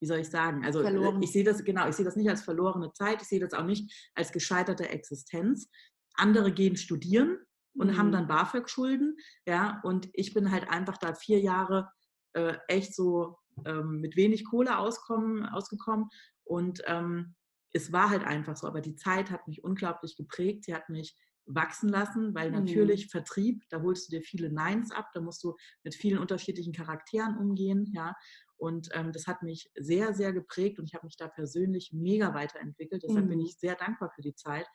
wie 0.00 0.06
soll 0.06 0.18
ich 0.18 0.28
sagen, 0.30 0.64
also 0.64 0.80
äh, 0.80 0.84
Verloren. 0.84 1.22
ich 1.22 1.32
sehe 1.32 1.44
das, 1.44 1.64
genau, 1.64 1.88
ich 1.88 1.96
sehe 1.96 2.04
das 2.04 2.16
nicht 2.16 2.28
als 2.28 2.42
verlorene 2.42 2.92
Zeit, 2.92 3.22
ich 3.22 3.28
sehe 3.28 3.40
das 3.40 3.52
auch 3.52 3.64
nicht 3.64 4.10
als 4.14 4.32
gescheiterte 4.32 4.88
Existenz. 4.88 5.70
Andere 6.14 6.52
gehen 6.52 6.76
studieren 6.76 7.38
und 7.74 7.96
haben 7.98 8.08
Mhm. 8.08 8.12
dann 8.12 8.26
BAföG-Schulden, 8.28 9.16
ja, 9.46 9.80
und 9.84 10.08
ich 10.12 10.32
bin 10.34 10.50
halt 10.50 10.68
einfach 10.68 10.96
da 10.96 11.14
vier 11.14 11.40
Jahre 11.40 11.90
äh, 12.32 12.56
echt 12.68 12.94
so 12.94 13.38
ähm, 13.64 14.00
mit 14.00 14.16
wenig 14.16 14.44
Kohle 14.44 14.78
auskommen, 14.78 15.44
ausgekommen 15.46 16.08
und 16.44 16.82
ähm, 16.86 17.34
es 17.72 17.92
war 17.92 18.08
halt 18.10 18.24
einfach 18.24 18.56
so, 18.56 18.66
aber 18.66 18.80
die 18.80 18.96
Zeit 18.96 19.30
hat 19.30 19.46
mich 19.46 19.62
unglaublich 19.62 20.16
geprägt, 20.16 20.64
sie 20.64 20.74
hat 20.74 20.88
mich 20.88 21.14
wachsen 21.46 21.88
lassen, 21.88 22.34
weil 22.34 22.50
Mhm. 22.50 22.56
natürlich 22.56 23.08
Vertrieb, 23.08 23.62
da 23.70 23.80
holst 23.82 24.08
du 24.08 24.16
dir 24.16 24.22
viele 24.22 24.52
Neins 24.52 24.90
ab, 24.90 25.10
da 25.14 25.20
musst 25.20 25.42
du 25.44 25.56
mit 25.84 25.94
vielen 25.94 26.18
unterschiedlichen 26.18 26.72
Charakteren 26.72 27.38
umgehen, 27.38 27.90
ja, 27.94 28.14
und 28.58 28.88
ähm, 28.92 29.12
das 29.12 29.26
hat 29.26 29.42
mich 29.42 29.70
sehr, 29.76 30.14
sehr 30.14 30.32
geprägt 30.32 30.78
und 30.78 30.86
ich 30.86 30.94
habe 30.94 31.06
mich 31.06 31.16
da 31.16 31.28
persönlich 31.28 31.92
mega 31.92 32.34
weiterentwickelt, 32.34 33.02
deshalb 33.02 33.28
bin 33.28 33.38
Mhm. 33.38 33.44
ich 33.44 33.58
sehr 33.58 33.74
dankbar 33.76 34.10
für 34.14 34.22
die 34.22 34.34
Zeit. 34.34 34.66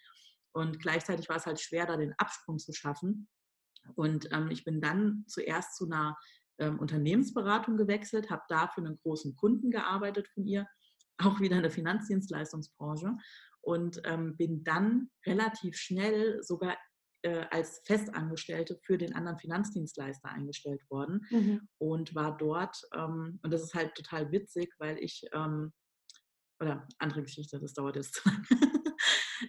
Und 0.54 0.80
gleichzeitig 0.80 1.30
war 1.30 1.38
es 1.38 1.46
halt 1.46 1.60
schwer, 1.60 1.86
da 1.86 1.98
den 1.98 2.14
Absprung 2.18 2.60
zu 2.60 2.74
schaffen. 2.74 3.28
Und 3.96 4.32
ähm, 4.32 4.52
ich 4.52 4.64
bin 4.64 4.82
dann 4.82 5.24
zuerst 5.28 5.76
zu 5.78 5.86
einer 5.86 6.18
ähm, 6.60 6.78
Unternehmensberatung 6.80 7.78
gewechselt, 7.78 8.30
habe 8.30 8.44
da 8.50 8.68
für 8.68 8.82
einen 8.82 9.00
großen 9.00 9.36
Kunden 9.36 9.72
gearbeitet 9.72 10.28
von 10.28 10.46
ihr, 10.46 10.68
auch 11.18 11.40
wieder 11.40 11.56
in 11.56 11.64
der 11.64 11.72
Finanzdienstleistungsbranche 11.72 13.16
und 13.62 14.02
ähm, 14.06 14.36
bin 14.38 14.64
dann 14.64 15.10
relativ 15.26 15.78
schnell 15.78 16.42
sogar 16.44 16.78
äh, 17.24 17.46
als 17.52 17.82
Festangestellte 17.86 18.80
für 18.84 18.98
den 18.98 19.14
anderen 19.14 19.38
Finanzdienstleister 19.38 20.30
eingestellt 20.30 20.82
worden 20.90 21.26
Mhm. 21.30 21.70
und 21.78 22.16
war 22.16 22.36
dort, 22.38 22.76
ähm, 22.96 23.40
und 23.44 23.52
das 23.54 23.62
ist 23.64 23.76
halt 23.76 23.94
total 23.96 24.32
witzig, 24.32 24.74
weil 24.80 24.98
ich, 24.98 25.24
ähm, 25.34 25.72
oder 26.60 26.88
andere 27.00 27.24
Geschichte, 27.24 27.60
das 27.60 27.74
dauert 27.74 27.96
jetzt 27.96 28.16
zu 28.16 28.30
lang. 28.30 28.46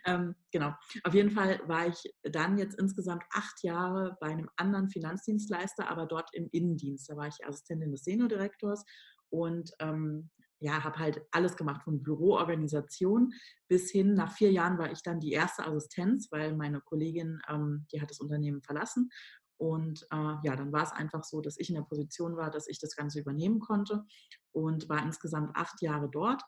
ähm, 0.07 0.35
genau, 0.51 0.75
auf 1.05 1.15
jeden 1.15 1.31
Fall 1.31 1.61
war 1.67 1.87
ich 1.89 2.03
dann 2.23 2.59
jetzt 2.59 2.79
insgesamt 2.79 3.25
acht 3.33 3.63
Jahre 3.63 4.17
bei 4.21 4.29
einem 4.29 4.49
anderen 4.57 4.91
Finanzdienstleister, 4.91 5.89
aber 5.89 6.07
dort 6.07 6.31
im 6.35 6.49
Innendienst. 6.53 7.09
Da 7.11 7.17
war 7.17 7.29
ich 7.29 7.45
Assistentin 7.47 7.93
des 7.93 8.05
Seniordirektors 8.05 8.85
und 9.31 9.73
ähm, 9.79 10.31
ja, 10.63 10.85
habe 10.85 10.99
halt 10.99 11.23
alles 11.33 11.57
gemacht, 11.57 11.83
von 11.83 12.03
Büroorganisation 12.03 13.33
bis 13.69 13.91
hin, 13.91 14.15
nach 14.15 14.33
vier 14.33 14.53
Jahren 14.53 14.79
war 14.79 14.91
ich 14.93 15.03
dann 15.03 15.21
die 15.21 15.33
erste 15.33 15.67
Assistenz, 15.67 16.29
weil 16.31 16.57
meine 16.57 16.81
Kollegin, 16.81 17.41
ähm, 17.49 17.87
die 17.93 18.01
hat 18.01 18.11
das 18.11 18.21
Unternehmen 18.21 18.63
verlassen. 18.63 19.11
Und 19.59 20.07
äh, 20.11 20.35
ja, 20.43 20.57
dann 20.57 20.73
war 20.73 20.83
es 20.83 20.93
einfach 20.93 21.25
so, 21.25 21.41
dass 21.41 21.59
ich 21.59 21.69
in 21.69 21.77
der 21.77 21.83
Position 21.83 22.37
war, 22.37 22.51
dass 22.51 22.69
ich 22.69 22.81
das 22.81 22.97
Ganze 22.97 23.21
übernehmen 23.21 23.61
konnte 23.61 24.05
und 24.53 24.89
war 24.89 25.05
insgesamt 25.05 25.57
acht 25.57 25.83
Jahre 25.83 26.09
dort. 26.11 26.43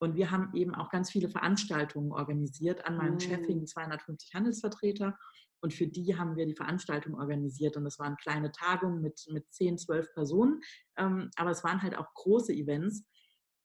Und 0.00 0.14
wir 0.16 0.30
haben 0.30 0.54
eben 0.54 0.74
auch 0.74 0.90
ganz 0.90 1.10
viele 1.10 1.28
Veranstaltungen 1.28 2.12
organisiert. 2.12 2.86
An 2.86 2.96
meinem 2.96 3.18
Chef 3.18 3.40
Mm. 3.40 3.46
hingen 3.46 3.66
250 3.66 4.34
Handelsvertreter 4.34 5.18
und 5.60 5.74
für 5.74 5.88
die 5.88 6.16
haben 6.16 6.36
wir 6.36 6.46
die 6.46 6.54
Veranstaltung 6.54 7.14
organisiert. 7.14 7.76
Und 7.76 7.84
das 7.84 7.98
waren 7.98 8.16
kleine 8.16 8.52
Tagungen 8.52 9.02
mit, 9.02 9.26
mit 9.30 9.52
10, 9.52 9.78
12 9.78 10.12
Personen. 10.14 10.60
Ähm, 10.96 11.30
aber 11.36 11.50
es 11.50 11.64
waren 11.64 11.82
halt 11.82 11.96
auch 11.96 12.12
große 12.14 12.52
Events 12.52 13.04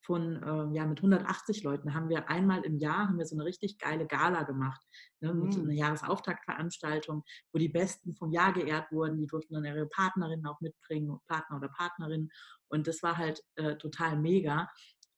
von, 0.05 0.41
äh, 0.43 0.75
ja, 0.75 0.85
mit 0.85 1.01
180 1.01 1.63
Leuten 1.63 1.93
haben 1.93 2.09
wir 2.09 2.29
einmal 2.29 2.63
im 2.63 2.77
Jahr, 2.77 3.07
haben 3.07 3.17
wir 3.17 3.25
so 3.25 3.35
eine 3.35 3.45
richtig 3.45 3.77
geile 3.79 4.05
Gala 4.05 4.43
gemacht, 4.43 4.81
ne, 5.21 5.33
mit 5.33 5.55
Mhm. 5.55 5.63
einer 5.63 5.73
Jahresauftaktveranstaltung, 5.73 7.23
wo 7.51 7.59
die 7.59 7.69
Besten 7.69 8.15
vom 8.15 8.31
Jahr 8.31 8.53
geehrt 8.53 8.91
wurden. 8.91 9.17
Die 9.17 9.27
durften 9.27 9.53
dann 9.53 9.65
ihre 9.65 9.85
Partnerinnen 9.87 10.45
auch 10.45 10.59
mitbringen, 10.61 11.17
Partner 11.27 11.57
oder 11.57 11.69
Partnerin. 11.69 12.29
Und 12.67 12.87
das 12.87 13.01
war 13.03 13.17
halt 13.17 13.41
äh, 13.55 13.75
total 13.77 14.17
mega. 14.17 14.69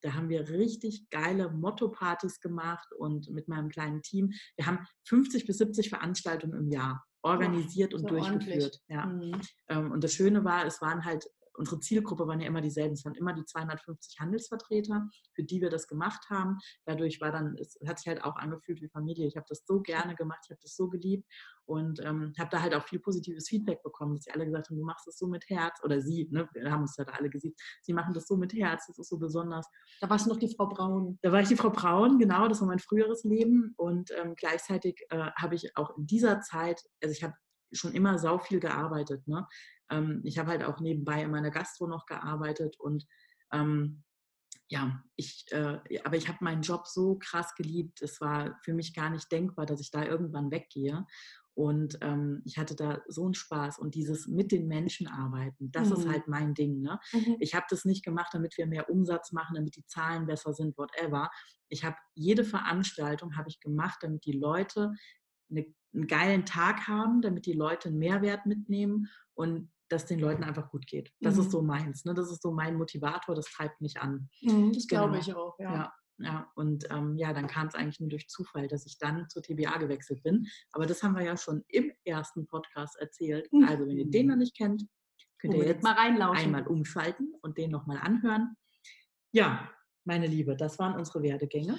Da 0.01 0.13
haben 0.13 0.29
wir 0.29 0.47
richtig 0.49 1.09
geile 1.09 1.49
Motto-Partys 1.49 2.39
gemacht 2.39 2.87
und 2.97 3.29
mit 3.31 3.47
meinem 3.47 3.69
kleinen 3.69 4.03
Team. 4.03 4.33
Wir 4.55 4.67
haben 4.67 4.85
50 5.07 5.47
bis 5.47 5.57
70 5.57 5.89
Veranstaltungen 5.89 6.53
im 6.59 6.69
Jahr 6.69 7.03
organisiert 7.23 7.95
und 7.95 8.01
so 8.01 8.07
durchgeführt. 8.07 8.79
Ja. 8.87 9.07
Mhm. 9.07 9.91
Und 9.91 10.03
das 10.03 10.13
Schöne 10.13 10.43
war, 10.43 10.63
es 10.65 10.79
waren 10.79 11.05
halt, 11.05 11.25
unsere 11.57 11.79
Zielgruppe 11.79 12.27
waren 12.27 12.39
ja 12.39 12.47
immer 12.47 12.61
dieselben. 12.61 12.93
Es 12.93 13.05
waren 13.05 13.15
immer 13.15 13.33
die 13.33 13.45
250 13.45 14.19
Handelsvertreter, 14.19 15.09
für 15.33 15.43
die 15.43 15.61
wir 15.61 15.69
das 15.69 15.87
gemacht 15.87 16.29
haben. 16.29 16.57
Dadurch 16.85 17.21
war 17.21 17.31
dann, 17.31 17.55
es 17.59 17.77
hat 17.87 17.99
sich 17.99 18.07
halt 18.07 18.23
auch 18.23 18.35
angefühlt 18.35 18.81
wie 18.81 18.89
Familie. 18.89 19.27
Ich 19.27 19.35
habe 19.35 19.45
das 19.49 19.63
so 19.65 19.81
gerne 19.81 20.15
gemacht, 20.15 20.39
ich 20.45 20.51
habe 20.51 20.61
das 20.61 20.75
so 20.75 20.89
geliebt 20.89 21.25
und 21.65 21.99
ähm, 22.03 22.33
habe 22.37 22.49
da 22.51 22.61
halt 22.61 22.75
auch 22.75 22.83
viel 22.83 22.99
positives 22.99 23.47
Feedback 23.47 23.81
bekommen, 23.83 24.15
dass 24.15 24.25
sie 24.25 24.31
alle 24.31 24.45
gesagt 24.45 24.69
haben, 24.69 24.77
du 24.77 24.85
machst 24.85 25.07
das 25.07 25.17
so 25.17 25.27
mit 25.27 25.49
Herz. 25.49 25.79
Oder 25.83 26.01
sie, 26.01 26.27
ne, 26.31 26.47
wir 26.53 26.71
haben 26.71 26.81
uns 26.81 26.95
ja 26.97 27.05
da 27.05 27.13
alle 27.13 27.29
gesehen, 27.29 27.55
sie 27.81 27.93
machen 27.93 28.13
das 28.13 28.27
so 28.27 28.37
mit 28.37 28.53
Herz, 28.53 28.87
das 28.87 28.99
ist 28.99 29.09
so 29.09 29.17
besonders. 29.17 29.67
Da 30.01 30.09
warst 30.09 30.25
du 30.25 30.29
noch 30.29 30.37
die 30.37 30.53
Frau 30.53 30.67
Braun. 30.67 31.17
Da 31.21 31.31
war 31.31 31.41
ich 31.41 31.47
die 31.47 31.55
Frau 31.55 31.69
Braun, 31.69 32.19
genau, 32.19 32.47
das 32.47 32.61
war 32.61 32.67
mein 32.67 32.79
früheres 32.79 33.23
Leben. 33.23 33.73
Und 33.77 34.11
ähm, 34.11 34.35
gleichzeitig 34.35 35.05
äh, 35.09 35.31
habe 35.35 35.55
ich 35.55 35.75
auch 35.75 35.97
in 35.97 36.05
dieser 36.05 36.41
Zeit, 36.41 36.81
also 37.01 37.11
ich 37.11 37.23
habe 37.23 37.33
schon 37.75 37.93
immer 37.93 38.17
sau 38.19 38.39
viel 38.39 38.59
gearbeitet. 38.59 39.27
Ne? 39.27 39.47
Ähm, 39.89 40.21
ich 40.23 40.37
habe 40.37 40.51
halt 40.51 40.63
auch 40.63 40.79
nebenbei 40.79 41.23
in 41.23 41.31
meiner 41.31 41.51
Gastro 41.51 41.87
noch 41.87 42.05
gearbeitet 42.05 42.79
und 42.79 43.05
ähm, 43.51 44.03
ja, 44.67 45.03
ich, 45.15 45.45
äh, 45.51 45.79
aber 46.03 46.17
ich 46.17 46.27
habe 46.27 46.39
meinen 46.43 46.63
Job 46.63 46.87
so 46.87 47.19
krass 47.19 47.53
geliebt. 47.55 48.01
Es 48.01 48.19
war 48.19 48.57
für 48.63 48.73
mich 48.73 48.95
gar 48.95 49.11
nicht 49.11 49.31
denkbar, 49.31 49.65
dass 49.67 49.79
ich 49.79 49.91
da 49.91 50.03
irgendwann 50.03 50.49
weggehe. 50.49 51.05
Und 51.53 51.99
ähm, 52.01 52.41
ich 52.45 52.57
hatte 52.57 52.75
da 52.75 53.01
so 53.07 53.23
einen 53.25 53.33
Spaß 53.33 53.79
und 53.79 53.95
dieses 53.95 54.27
mit 54.27 54.51
den 54.51 54.67
Menschen 54.67 55.07
arbeiten, 55.07 55.71
das 55.71 55.89
ist 55.91 56.05
Mhm. 56.05 56.11
halt 56.11 56.27
mein 56.27 56.53
Ding. 56.53 56.81
Ne? 56.81 56.99
Mhm. 57.13 57.37
Ich 57.39 57.55
habe 57.55 57.65
das 57.69 57.85
nicht 57.85 58.03
gemacht, 58.03 58.31
damit 58.33 58.57
wir 58.57 58.65
mehr 58.67 58.89
Umsatz 58.89 59.31
machen, 59.31 59.55
damit 59.55 59.77
die 59.77 59.85
Zahlen 59.85 60.25
besser 60.25 60.53
sind, 60.53 60.77
whatever. 60.77 61.29
Ich 61.69 61.85
habe 61.85 61.95
jede 62.13 62.43
Veranstaltung 62.43 63.37
habe 63.37 63.47
ich 63.47 63.61
gemacht, 63.61 63.99
damit 64.01 64.25
die 64.25 64.37
Leute 64.37 64.91
eine, 65.49 65.65
einen 65.93 66.07
geilen 66.07 66.45
Tag 66.45 66.87
haben, 66.87 67.21
damit 67.21 67.45
die 67.45 67.53
Leute 67.53 67.89
einen 67.89 67.99
Mehrwert 67.99 68.45
mitnehmen 68.45 69.07
und 69.33 69.71
dass 69.89 70.05
den 70.07 70.19
Leuten 70.19 70.43
einfach 70.43 70.71
gut 70.71 70.87
geht. 70.87 71.11
Das 71.19 71.35
Mhm. 71.35 71.41
ist 71.41 71.51
so 71.51 71.61
meins. 71.61 72.05
Ne? 72.05 72.13
Das 72.15 72.31
ist 72.31 72.41
so 72.41 72.51
mein 72.51 72.75
Motivator, 72.75 73.35
das 73.35 73.45
treibt 73.45 73.81
mich 73.81 73.99
an. 74.01 74.29
Mhm, 74.41 74.73
Das 74.73 74.87
Genau. 74.87 75.03
glaube 75.03 75.19
ich 75.19 75.33
auch, 75.33 75.57
ja. 75.59 75.73
Ja. 75.73 75.93
Ja, 76.17 76.49
und 76.55 76.85
ähm, 76.91 77.17
ja, 77.17 77.33
dann 77.33 77.47
kam 77.47 77.67
es 77.67 77.75
eigentlich 77.75 77.99
nur 77.99 78.07
durch 78.07 78.29
Zufall, 78.29 78.69
dass 78.69 78.85
ich 78.85 78.97
dann 78.99 79.27
zur 79.27 79.41
TBA 79.43 79.77
gewechselt 79.79 80.23
bin. 80.23 80.47
Aber 80.71 80.85
das 80.85 81.03
haben 81.03 81.13
wir 81.13 81.23
ja 81.25 81.35
schon 81.35 81.65
im 81.67 81.91
ersten 82.05 82.47
Podcast 82.47 82.95
erzählt. 83.01 83.51
Mhm. 83.51 83.65
Also, 83.67 83.85
wenn 83.85 83.97
ihr 83.97 84.09
den 84.09 84.27
noch 84.27 84.37
nicht 84.37 84.55
kennt, 84.55 84.85
könnt 85.39 85.55
ihr 85.55 85.65
jetzt 85.65 85.83
mal 85.83 85.91
reinlauschen. 85.91 86.45
einmal 86.45 86.67
umschalten 86.67 87.33
und 87.41 87.57
den 87.57 87.69
nochmal 87.69 87.97
anhören. 87.97 88.55
Ja, 89.33 89.69
meine 90.05 90.27
Liebe, 90.27 90.55
das 90.55 90.79
waren 90.79 90.97
unsere 90.97 91.21
Werdegänge, 91.21 91.77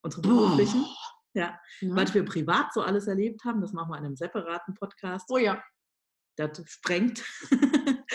unsere 0.00 0.22
beruflichen. 0.22 0.86
Ja, 1.34 1.58
Ne? 1.80 1.96
was 1.96 2.14
wir 2.14 2.24
privat 2.24 2.72
so 2.72 2.80
alles 2.82 3.06
erlebt 3.06 3.44
haben, 3.44 3.60
das 3.60 3.72
machen 3.72 3.90
wir 3.90 3.98
in 3.98 4.04
einem 4.04 4.16
separaten 4.16 4.74
Podcast. 4.74 5.28
Oh 5.30 5.38
ja, 5.38 5.62
Das 6.36 6.62
sprengt. 6.66 7.22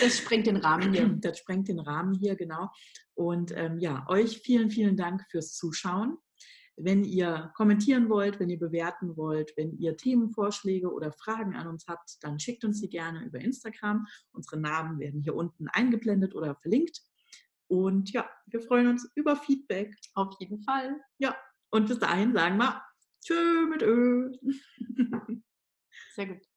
das 0.01 0.17
sprengt 0.17 0.47
den 0.47 0.57
Rahmen 0.57 0.93
hier. 0.93 1.07
Das 1.21 1.37
sprengt 1.39 1.67
den 1.67 1.79
Rahmen 1.79 2.13
hier, 2.13 2.35
genau. 2.35 2.69
Und 3.13 3.51
ähm, 3.55 3.79
ja, 3.79 4.05
euch 4.07 4.39
vielen, 4.39 4.71
vielen 4.71 4.95
Dank 4.95 5.25
fürs 5.29 5.53
Zuschauen. 5.53 6.17
Wenn 6.81 7.03
ihr 7.03 7.51
kommentieren 7.57 8.07
wollt, 8.09 8.39
wenn 8.39 8.49
ihr 8.49 8.57
bewerten 8.57 9.17
wollt, 9.17 9.51
wenn 9.57 9.77
ihr 9.77 9.97
Themenvorschläge 9.97 10.89
oder 10.89 11.11
Fragen 11.11 11.53
an 11.57 11.67
uns 11.67 11.85
habt, 11.89 12.15
dann 12.21 12.39
schickt 12.39 12.63
uns 12.63 12.79
die 12.79 12.87
gerne 12.87 13.25
über 13.25 13.39
Instagram. 13.39 14.07
Unsere 14.31 14.57
Namen 14.61 14.97
werden 14.97 15.21
hier 15.21 15.35
unten 15.35 15.67
eingeblendet 15.67 16.35
oder 16.35 16.55
verlinkt. 16.55 17.01
Und 17.67 18.11
ja, 18.13 18.29
wir 18.47 18.61
freuen 18.61 18.87
uns 18.87 19.11
über 19.15 19.35
Feedback. 19.35 19.93
Auf 20.13 20.33
jeden 20.39 20.61
Fall. 20.61 20.95
Und 21.69 21.87
bis 21.89 21.99
dahin 21.99 22.33
sagen 22.33 22.57
wir 22.57 22.81
Tschö 23.21 23.65
mit 23.67 23.81
Ö. 23.81 24.31
Sehr 26.15 26.27
gut. 26.27 26.48